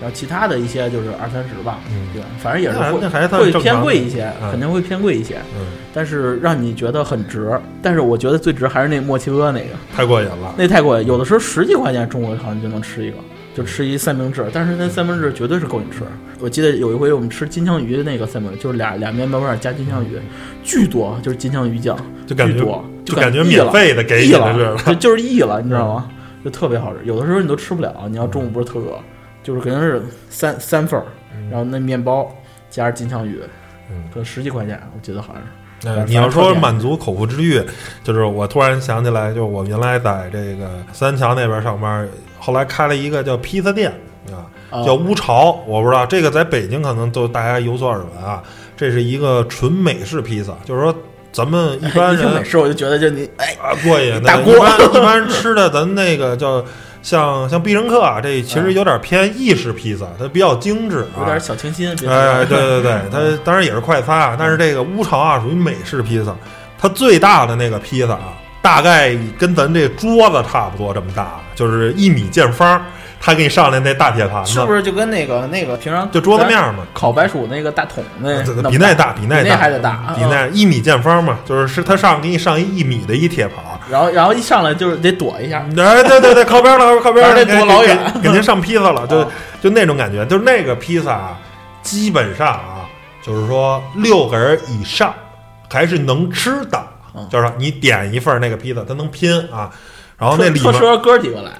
[0.00, 7.52] 然后其他的一些就是二三十吧，嗯对，反正也是会会偏贵一些，嗯肯定会偏贵一些，嗯，但是让你觉得很值。
[7.82, 10.54] 但是我觉得最值还是那墨西哥那个，太过瘾了。
[10.56, 13.16] 那太过瘾，有的时候十几块钱中国好像就能吃一个，
[13.54, 16.02] 就吃一三明治，但是那三明治绝对是够你吃。
[16.40, 20.18] 我记得有一回我们吃金枪鱼的那个三明治，就是俩俩面包片加金枪鱼，
[20.64, 21.94] 巨多，就是金枪鱼酱，
[22.26, 26.08] 就感觉巨多，就感觉免费的给溢你了，就就是溢了，你知道吗？
[26.42, 28.98] 就特别好吃，有的时候你都吃不了，你要中午不是特饿，
[29.42, 31.06] 就是肯定是三三份儿，
[31.50, 32.30] 然后那面包
[32.68, 33.40] 加上金枪鱼，
[33.90, 35.48] 嗯可能十几块钱，我记得好像是。
[35.82, 37.58] 呃，你要说满足口腹之欲，
[38.04, 42.06] 就是我突然想起来，就是我原来在这个三桥那边上班，
[42.38, 43.90] 后来开了一个叫披萨店
[44.30, 48.42] 啊，哦叫乌巢，我不知道这个在北京可能都大家有所耳闻啊。
[48.76, 50.94] 这是一个纯美式披萨，就是说
[51.32, 56.62] 咱们一 般人一听美式我就觉得就你哎，啊过瘾的，大锅一般一般吃的咱那个叫
[57.02, 66.34] 像像必胜客啊，这其实有点偏意式披萨，它比较精致啊，有点小清新，别哎，对对对， 它当然也是快餐啊，但是这个乌巢啊属于美式披萨，
[66.78, 72.82] 它最大的那个披萨啊，大概跟咱这桌子差不多这么大，就是一米见方，
[73.18, 76.84] 他给你上来那大铁盘子，是不是就跟那个那个平常就桌子面儿嘛？
[76.92, 83.69] 烤白薯那个大桶那比那大，比那大，比那还得大比啊那一米见方嘛，就是是他上给你上一一米的一铁盘儿。
[83.90, 89.28] 然后然后一上来就是得躲一下，哎，对对对，靠边了，靠边了，得躲老远给您上披萨了，就啊
[89.60, 91.38] 就那种感觉，就是那个披萨啊，
[91.82, 92.86] 基本上啊，
[93.22, 95.12] 就是说六个人以上
[95.70, 96.82] 还是能吃的，
[97.14, 99.70] 嗯就是说你点一份那个披萨，它能拼啊。
[100.18, 101.50] 然后那里面，车车哥几个来，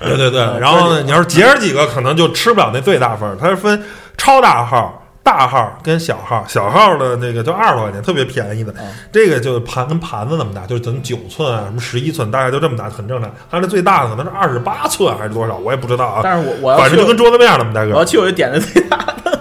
[0.00, 3.84] 对对对， 嗯然后呢，你要是结着几个，可能就吃不了那最大份儿，它是分
[4.16, 5.03] 超大号。
[5.24, 8.70] 大号跟小号，小号的那个就二十多块钱，特别便宜的。
[8.78, 13.30] 嗯这个就盘跟盘子那么大，就是咱九寸啊，什么十一寸，大概就这么大，很正常。
[13.50, 16.20] 它这最大的可能是二十八寸还是多少，我也不知道啊。
[16.22, 17.94] 但是我我要反正就跟桌子面那么大个儿。
[17.94, 18.98] 我要去我就点的最大，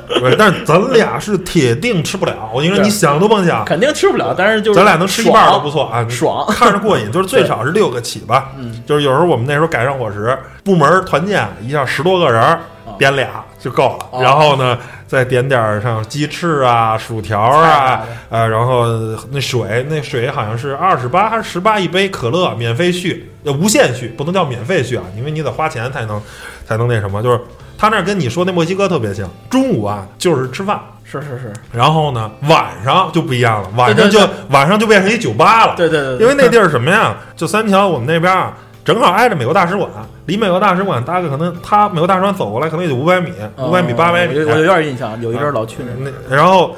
[0.08, 2.50] 对，但是咱俩是铁定吃不了。
[2.54, 7.12] 我跟你说，你想都甭想，肯定吃不了，但是就是咱俩能吃一半都不错啊，爽看着过瘾。
[7.12, 8.52] 就是最少是六个起吧。
[8.58, 12.58] 嗯，就是有时候我们那时候赶上伙食，部门团建一下十多个人
[12.98, 14.06] 点俩就够了。
[14.12, 18.86] 哦然后呢，再点点儿像鸡翅啊、薯条啊菜，呃，然后
[19.32, 26.22] 那水，那水好像是二十八还是十八一杯可乐，免费续，呃，无限续，不能叫免费续啊，因为你得花钱才能
[26.68, 27.24] 才能那什么。
[27.24, 27.40] 就是
[27.78, 30.78] 他那儿跟你说那墨西哥特别像，中午啊就是吃饭。
[31.06, 35.76] 是是是，然后呢，晚上就不一样了，晚上就晚上就变成一酒吧了。
[35.78, 37.16] 对对对，因为那地儿什么呀？
[37.36, 38.52] 就三桥，我们那边啊，
[38.86, 39.90] 正好挨着美国大使馆，
[40.26, 44.38] 离美国大使馆大概可能他美国大使馆走过来可能也就五百米，五百米八百米。
[44.40, 46.76] 哦我有点印象，有一阵儿老去那那然后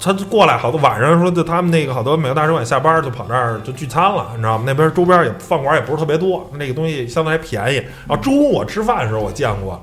[0.00, 4.64] 他过来，好多晚上说就他们那个好多美国大使馆下班就跑那儿就聚餐了，你知道吗？
[4.66, 7.76] 那边周边也饭馆也不是特别多，那个东西相对还便宜。
[8.08, 9.78] 然后中午我吃饭的时候，我见过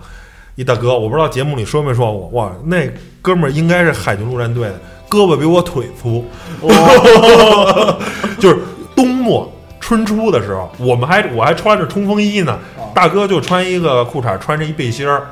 [0.56, 2.90] 一大哥，我不知道节目里说没说过，哇，那
[3.22, 4.76] 哥们儿应该是海军陆战队的，
[5.10, 6.26] 胳膊比我腿粗，
[8.40, 8.60] 就是
[8.96, 9.52] 冬末
[9.92, 15.24] 春初的时候，我们还我还穿着冲锋衣呢哦，大哥就穿一个裤衩，穿着一背心儿，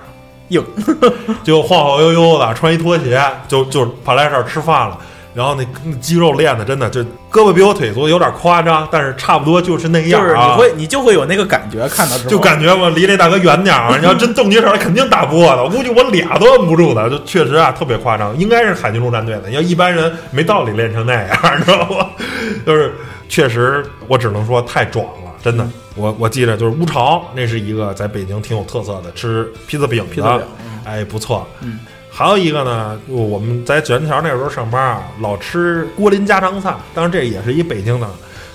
[0.50, 0.62] 硬，
[1.46, 4.98] 就晃晃悠悠的，穿一拖鞋，就就跑来这儿吃饭了。
[5.34, 7.00] 然后那那肌肉练的真的就
[7.32, 10.52] 胳膊比我腿粗，有点夸张，但是差不多就是那样就是啊。
[10.52, 15.64] 你会你就会有那个感觉，看到之后就感觉我离这大哥远点儿，你要真动起手来，肯定打不过的。
[15.64, 18.38] 我估计我俩都摁不住的，就确实啊，特别夸张。
[18.38, 22.08] 应该是海军陆战队的，要一般人没道理练成那样， 你知道吗？
[22.66, 22.96] 就是
[23.30, 25.66] 确实，我只能说太壮了，真的。
[25.96, 31.48] 我我记得就是乌巢，那是一个在北京挺有特色的，吃披萨饼的，披萨饼嗯哎，不错。
[31.62, 38.10] 嗯，还有一个呢，我们在九元桥那时候上班啊，老吃郭林家常菜，当然这也是一北京的。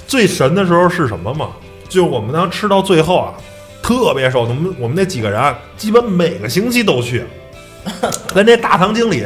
[0.06, 1.50] 最神的时候是什么嘛？
[1.88, 3.34] 就我们当时吃到最后啊，
[3.82, 4.40] 特别瘦。
[4.42, 7.24] 我们我们那几个人啊，基本每个星期都去，
[8.34, 9.24] 跟那大堂经理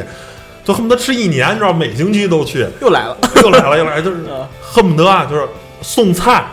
[0.69, 2.63] 就恨不得吃一年，你知道，每星期都去。
[2.79, 5.41] 又来了，又来了，又来了，就是嗯恨不得啊，就是
[5.81, 6.45] 送菜，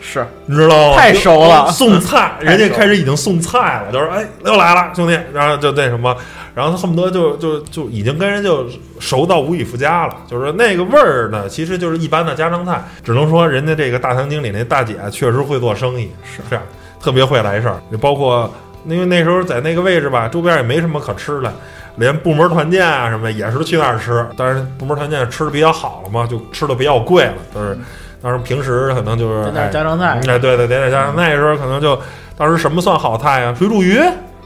[0.00, 0.96] 是你知道吗？
[0.96, 6.16] 太熟了送菜， 人家开始已经送菜了，就是哎又来了，兄弟，然后就那什么，
[6.54, 8.66] 然后他恨不得就就就已经跟人就
[8.98, 16.64] 熟到无以复加了，就是那个味儿呢，其实就是一般的家常菜，只能说人家这个大堂经理那大姐确实会做生意，是这样，
[17.02, 18.50] 特别会来事儿，就包括
[18.88, 21.52] 因为那时候在那个位置吧，周边也没什么可吃的。
[21.96, 27.76] 连部门团建啊什么也是去那儿吃，但是部门团建吃的比较好了嘛，就吃的比较贵了，就是。
[28.20, 31.28] 当时平时可能就是点点哎家常菜哎，对对，点点家常菜。
[31.28, 31.96] 那时候可能就
[32.36, 33.54] 当时什么算好菜啊？
[33.56, 33.96] 水煮鱼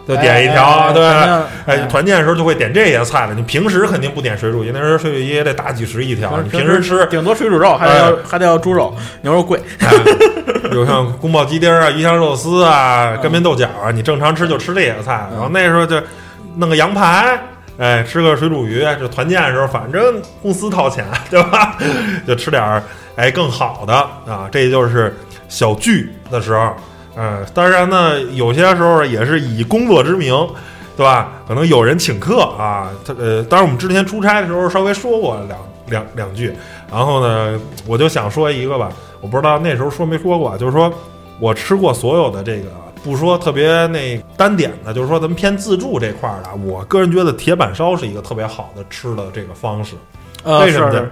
[0.06, 1.04] 就点一条，对。
[1.64, 3.34] 哎，团建的时候就会点这些菜了。
[3.34, 6.40] 你平时肯定不点水煮鱼，那时候水煮鱼也得大几十一条。
[6.42, 9.90] 你平时吃，顶多水煮肉，还得要还得要猪肉，牛肉贵，哎，
[10.72, 15.28] 有像宫保鸡丁啊、鱼香肉丝啊、干煸豆角啊，你正常吃就吃这些菜。
[15.32, 16.00] 然后那时候就
[16.56, 17.38] 弄个羊排，
[17.78, 18.84] 哎，吃个水煮鱼。
[18.98, 21.76] 就团建的时候，反正公司掏钱，对吧？
[22.26, 22.82] 就吃点儿
[23.14, 24.48] 哎更好的啊。
[24.50, 25.16] 这就是
[25.48, 26.74] 小聚的时候，
[27.16, 30.34] 嗯，当然呢，有些时候也是以工作之名。
[30.94, 31.32] 对吧？
[31.48, 36.52] 可能有人请客啊，他呃，当然我们之前出差的时候稍微说过两两两句，
[36.90, 38.92] 然后呢，我就想说一个吧，
[39.22, 40.92] 我不知道那时候说没说过啊，就是说
[41.40, 42.68] 我吃过所有的这个，
[43.02, 49.96] 不说特别那单点的，就是说咱们偏自助这块儿的，我个人觉得铁板烧是一个特别好的吃的这个方式。
[50.44, 51.08] 呃，为什么呢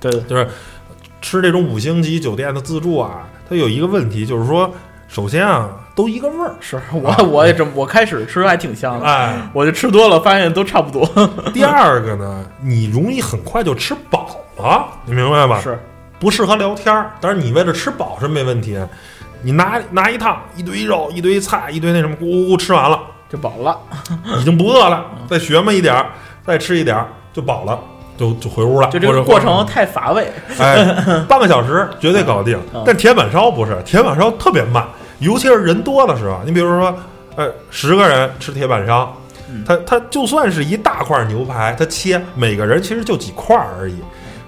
[0.00, 0.46] 对，就是
[1.22, 4.68] 吃这种五星级酒店的自助啊，它有一个问题，就是说，
[5.10, 11.04] 首先啊，都一个味儿，是我我也这么，我开始吃还挺香的，哎，我就吃多了，发现都差不多。
[11.52, 15.60] 第二个呢，你容易很快就吃饱了，你明白吧？
[15.60, 15.76] 是，
[16.20, 18.78] 不适合聊天儿，但是你为了吃饱是没问题。
[19.42, 23.76] 你拿拿一趟，一堆肉，一堆菜，一堆那什么，咕咕咕吃完了，就饱了。
[24.38, 26.06] 已经不饿了， 再学么一点儿，
[26.46, 27.76] 再吃一点儿就饱了，
[28.16, 28.88] 就就回屋了。
[28.90, 30.30] 就这个过程太乏味。
[30.58, 32.56] 哎，半个小时绝对搞定。
[32.74, 34.86] 嗯但铁板烧不是，铁板烧特别慢，
[35.20, 36.40] 尤其是人多的时候。
[36.44, 36.94] 你比如说，
[37.36, 39.16] 呃，十个人吃铁板烧，
[39.48, 43.96] 嗯它它就算是一大块牛排，他切每个人其实就几块儿而已，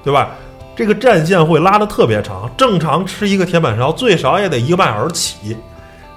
[0.02, 0.30] 对吧？
[0.74, 5.56] 这个战线会拉得特别长，正常吃一个铁板烧最少也得一个半小时起，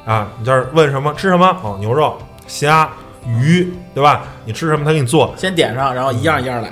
[0.06, 1.46] 啊，你这儿问什么吃什么？
[1.62, 2.90] 哦，牛肉、虾、
[3.28, 4.24] 鱼，对吧？
[4.46, 6.72] 你吃什么他给你做，先点上，然后一样一样来，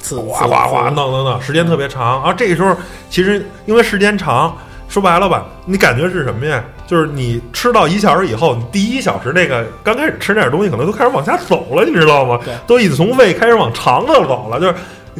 [0.00, 2.22] 呲哗哗哗弄弄弄，时间特别长。
[2.22, 2.76] 啊这个时候，
[3.10, 4.56] 其实因为时间长，
[4.88, 6.62] 说白了吧，你感觉是什么呀？
[6.86, 12.38] 就是你吃到一小时以后，你第一小时那个刚开始吃那点东西，可能都开始往下走了，你知道吗？
[12.44, 12.54] 对？
[12.66, 14.74] 都已经从胃开始往肠子走了，就是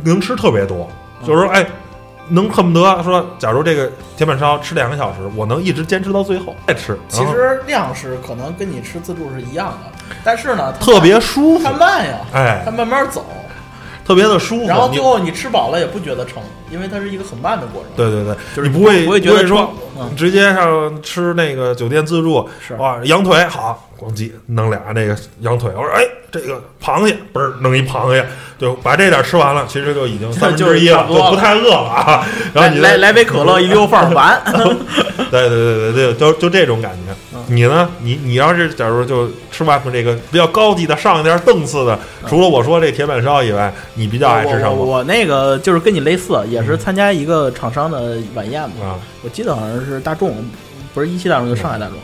[0.05, 0.89] 能吃特别多。
[1.27, 1.67] 就是说，哎，
[2.29, 11.64] 能恨不得说，假如这个铁板烧吃两个小时，我能一直坚持到最后再吃，其实量是可能跟你吃自助是一样的，但是呢，特别舒服。
[11.64, 12.62] 它，慢呀，哎。
[12.64, 13.25] 它，慢慢走，
[14.07, 14.69] 特别的舒服。
[14.69, 16.41] 然后最后你吃饱了也不觉得撑，
[16.71, 17.91] 因为它是一个很慢的过程。
[17.97, 19.73] 对对对，就是你不会不会觉得说
[20.17, 28.27] 直接上吃那个酒店自助是哇，羊腿好，咣叽弄俩那个羊腿，我说哎，这个螃蟹嘣儿弄一螃蟹，
[28.59, 32.27] 就把这点吃完了，其实就已经三分之一了， 就不太饿了啊。
[32.53, 34.43] 然后你再来来来杯可乐，一溜饭完。
[35.31, 37.12] 对对对对对，就就这种感觉。
[37.12, 37.17] 嗯
[37.49, 37.89] 你呢？
[38.01, 41.97] 你你要是假如就吃外头这个比较高级的、上一点档次的，
[42.27, 44.75] 除了我说这铁板烧以外，你比较爱吃什么？
[44.75, 48.86] 我那个就是跟你类似，也是参加一个厂商的晚宴嘛。
[48.86, 50.34] 啊，我记得好像是大众，
[50.94, 51.96] 不是一汽大众，就上海大众，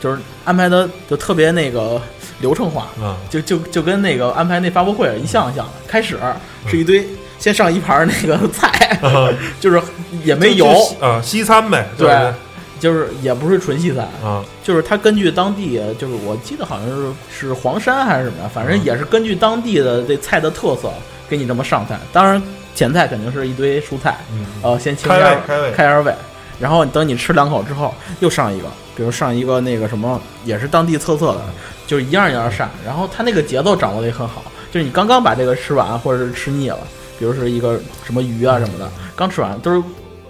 [0.00, 2.00] 就是安排的就特别那个
[2.40, 5.72] 流程化，啊就就就跟那个安排那发布会一项一项的。
[5.86, 6.18] 开始
[6.66, 7.06] 是一堆，
[7.38, 8.68] 先上一盘那个菜，
[9.02, 9.28] 啊，
[9.60, 9.80] 就是
[10.24, 12.34] 也没油西啊，西餐呗，对就是。
[12.80, 20.90] 就是也不是纯西餐，啊，就是它根据当地，就是我记得好像是是黄山还是什么呀，反正也是根据当地的这菜的特色
[21.28, 22.00] 给你这么上菜。
[22.10, 22.42] 当然
[22.74, 25.70] 前菜肯定是一堆蔬菜，嗯，呃，先清开胃开胃。
[25.72, 26.14] 开下胃，
[26.58, 28.66] 然后等你吃两口之后，又上一个，
[28.96, 31.40] 比如上一个那个什么，也是当地特色的，
[31.86, 32.68] 就是一样一样上。
[32.84, 36.78] 然后它那个节奏掌握的也很好，就是你刚刚把这个吃完，或者是吃腻了，
[37.18, 39.82] 比如是一个什么鱼啊什么的，刚吃完都是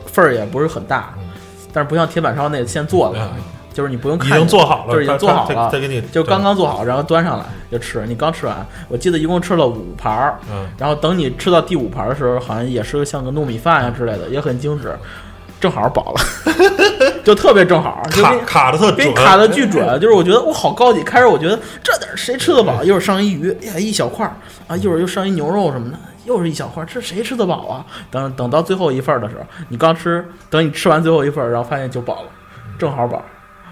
[0.07, 1.31] 份儿也不是很大嗯，
[1.73, 3.43] 但是不像铁板烧那现做的，嗯
[3.81, 8.05] 就是你不用已看已，经做好了，就是已经做好了再给你就刚刚做好，然后端上来就吃。
[8.07, 14.95] 你刚吃完，我记得一共吃了五盘儿，嗯然后等你吃到第五盘的时候，好像也是像个糯米饭呀之类的，也很精致，
[15.59, 16.21] 正好饱了，
[17.25, 19.99] 就特别正好，就卡卡的特准，卡的巨准。
[19.99, 22.85] 就是我觉得我好高级，开始我觉得这点儿谁吃得饱？
[22.85, 24.37] 一会儿上一鱼，哎呀一小块儿
[24.69, 25.99] 啊，一会儿又上一牛肉什么的。
[26.27, 27.85] 又是一小块儿，这谁吃得饱啊？
[28.11, 32.29] 等等到最后一份儿的时候，你刚吃，等你吃完最后一份儿，然后发现就饱了，
[32.79, 33.23] 正好饱。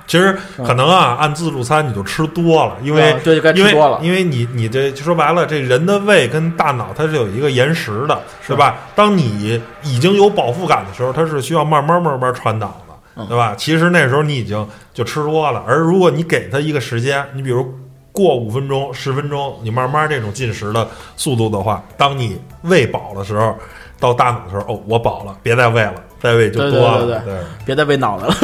[0.08, 4.00] 其实可能啊，按自助餐你就吃多了，因为啊对该吃因为多了。
[4.02, 8.54] 因为你你这说白了，这人的胃跟大脑它是有一个延时的，是。
[8.54, 8.76] 对吧？
[8.96, 13.26] 当你已经有饱腹感的时候，它是需要慢慢慢慢传导的，嗯。
[13.28, 13.54] 对吧？
[13.56, 17.70] 其实那时候你已经就吃多了，而如果你给它一个时间，你比如
[18.10, 23.54] 过五分钟、十分钟，你慢慢这种进食的速度的话，当你喂饱的时候，
[24.00, 28.34] 到大脑的时候，哦，我饱了，别再喂了，再喂就多了，对对对别再喂脑袋了。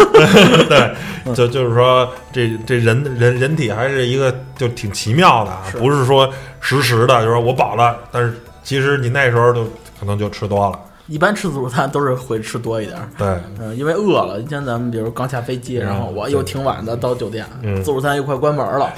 [0.68, 0.94] 对，
[1.34, 6.28] 就就是说，这这人人人体还是一个就挺奇妙的啊，不是说
[6.60, 9.64] 实时的，就是说我饱了，但是其实你那时候就
[9.98, 13.26] 可能就吃多了，一般吃自助餐都是会吃多一点儿，对，
[13.58, 14.40] 嗯，因为饿了。
[14.48, 17.76] 像咱们比如刚下飞机，嗯然后我又挺晚的到酒店，嗯。
[17.82, 18.92] 自助餐又快关门了，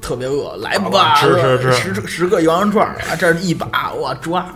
[0.00, 1.72] 特别饿，来吧，吧吃吃吃。
[1.72, 4.46] 十十个羊肉串儿啊，这儿一把我抓，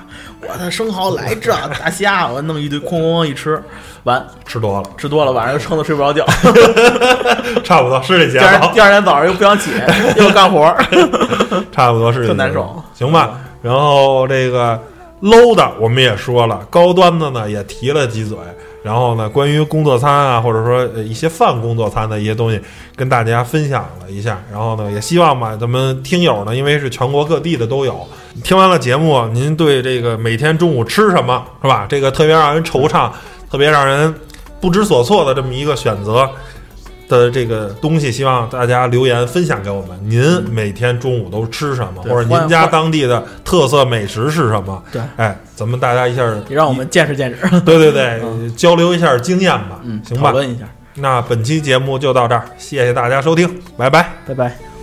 [0.48, 3.62] 我的生蚝来这 大虾，我弄一堆，哐哐哐一吃，
[4.04, 4.24] 完。
[4.46, 6.24] 吃多了，吃多了，晚上又撑得睡不着觉，
[7.64, 9.70] 差不多是这节第二奏第，二天早上又不想起，
[10.16, 10.84] 又干活儿，
[11.72, 12.82] 差不多是这难受。
[12.94, 13.38] 行吧？
[13.62, 14.78] 然后这个
[15.22, 18.36] low 的我们也说了，高端的呢也提了几嘴。
[18.82, 22.60] 然后呢，关于工作餐啊，或者说一些泛工作餐的一些东西，
[22.94, 24.38] 跟大家分享了一下。
[24.52, 28.06] 然后呢，也希望吧，咱们听友呢，因为是全国各地的都有，
[28.42, 31.86] 听完了节目，您对这个每天中午吃什么是吧？
[31.88, 33.10] 这个特别让人惆怅，
[33.50, 34.14] 特别让人
[34.60, 36.30] 不知所措的这么一个选择，
[37.08, 39.98] 的这个东西，希望大家留言分享给我们。
[40.02, 44.82] 您每天中午都吃什么，或者您家当地的特色美食是什么？
[44.92, 49.80] 对，哎，咱们大家一下，也让我们见识见识， 对对对、交流一下经验吧。
[49.82, 50.30] 嗯，行吧。
[50.30, 54.10] 讨论一下，那本期节目就到这儿，谢谢大家收听，拜拜。
[54.26, 54.73] 拜拜。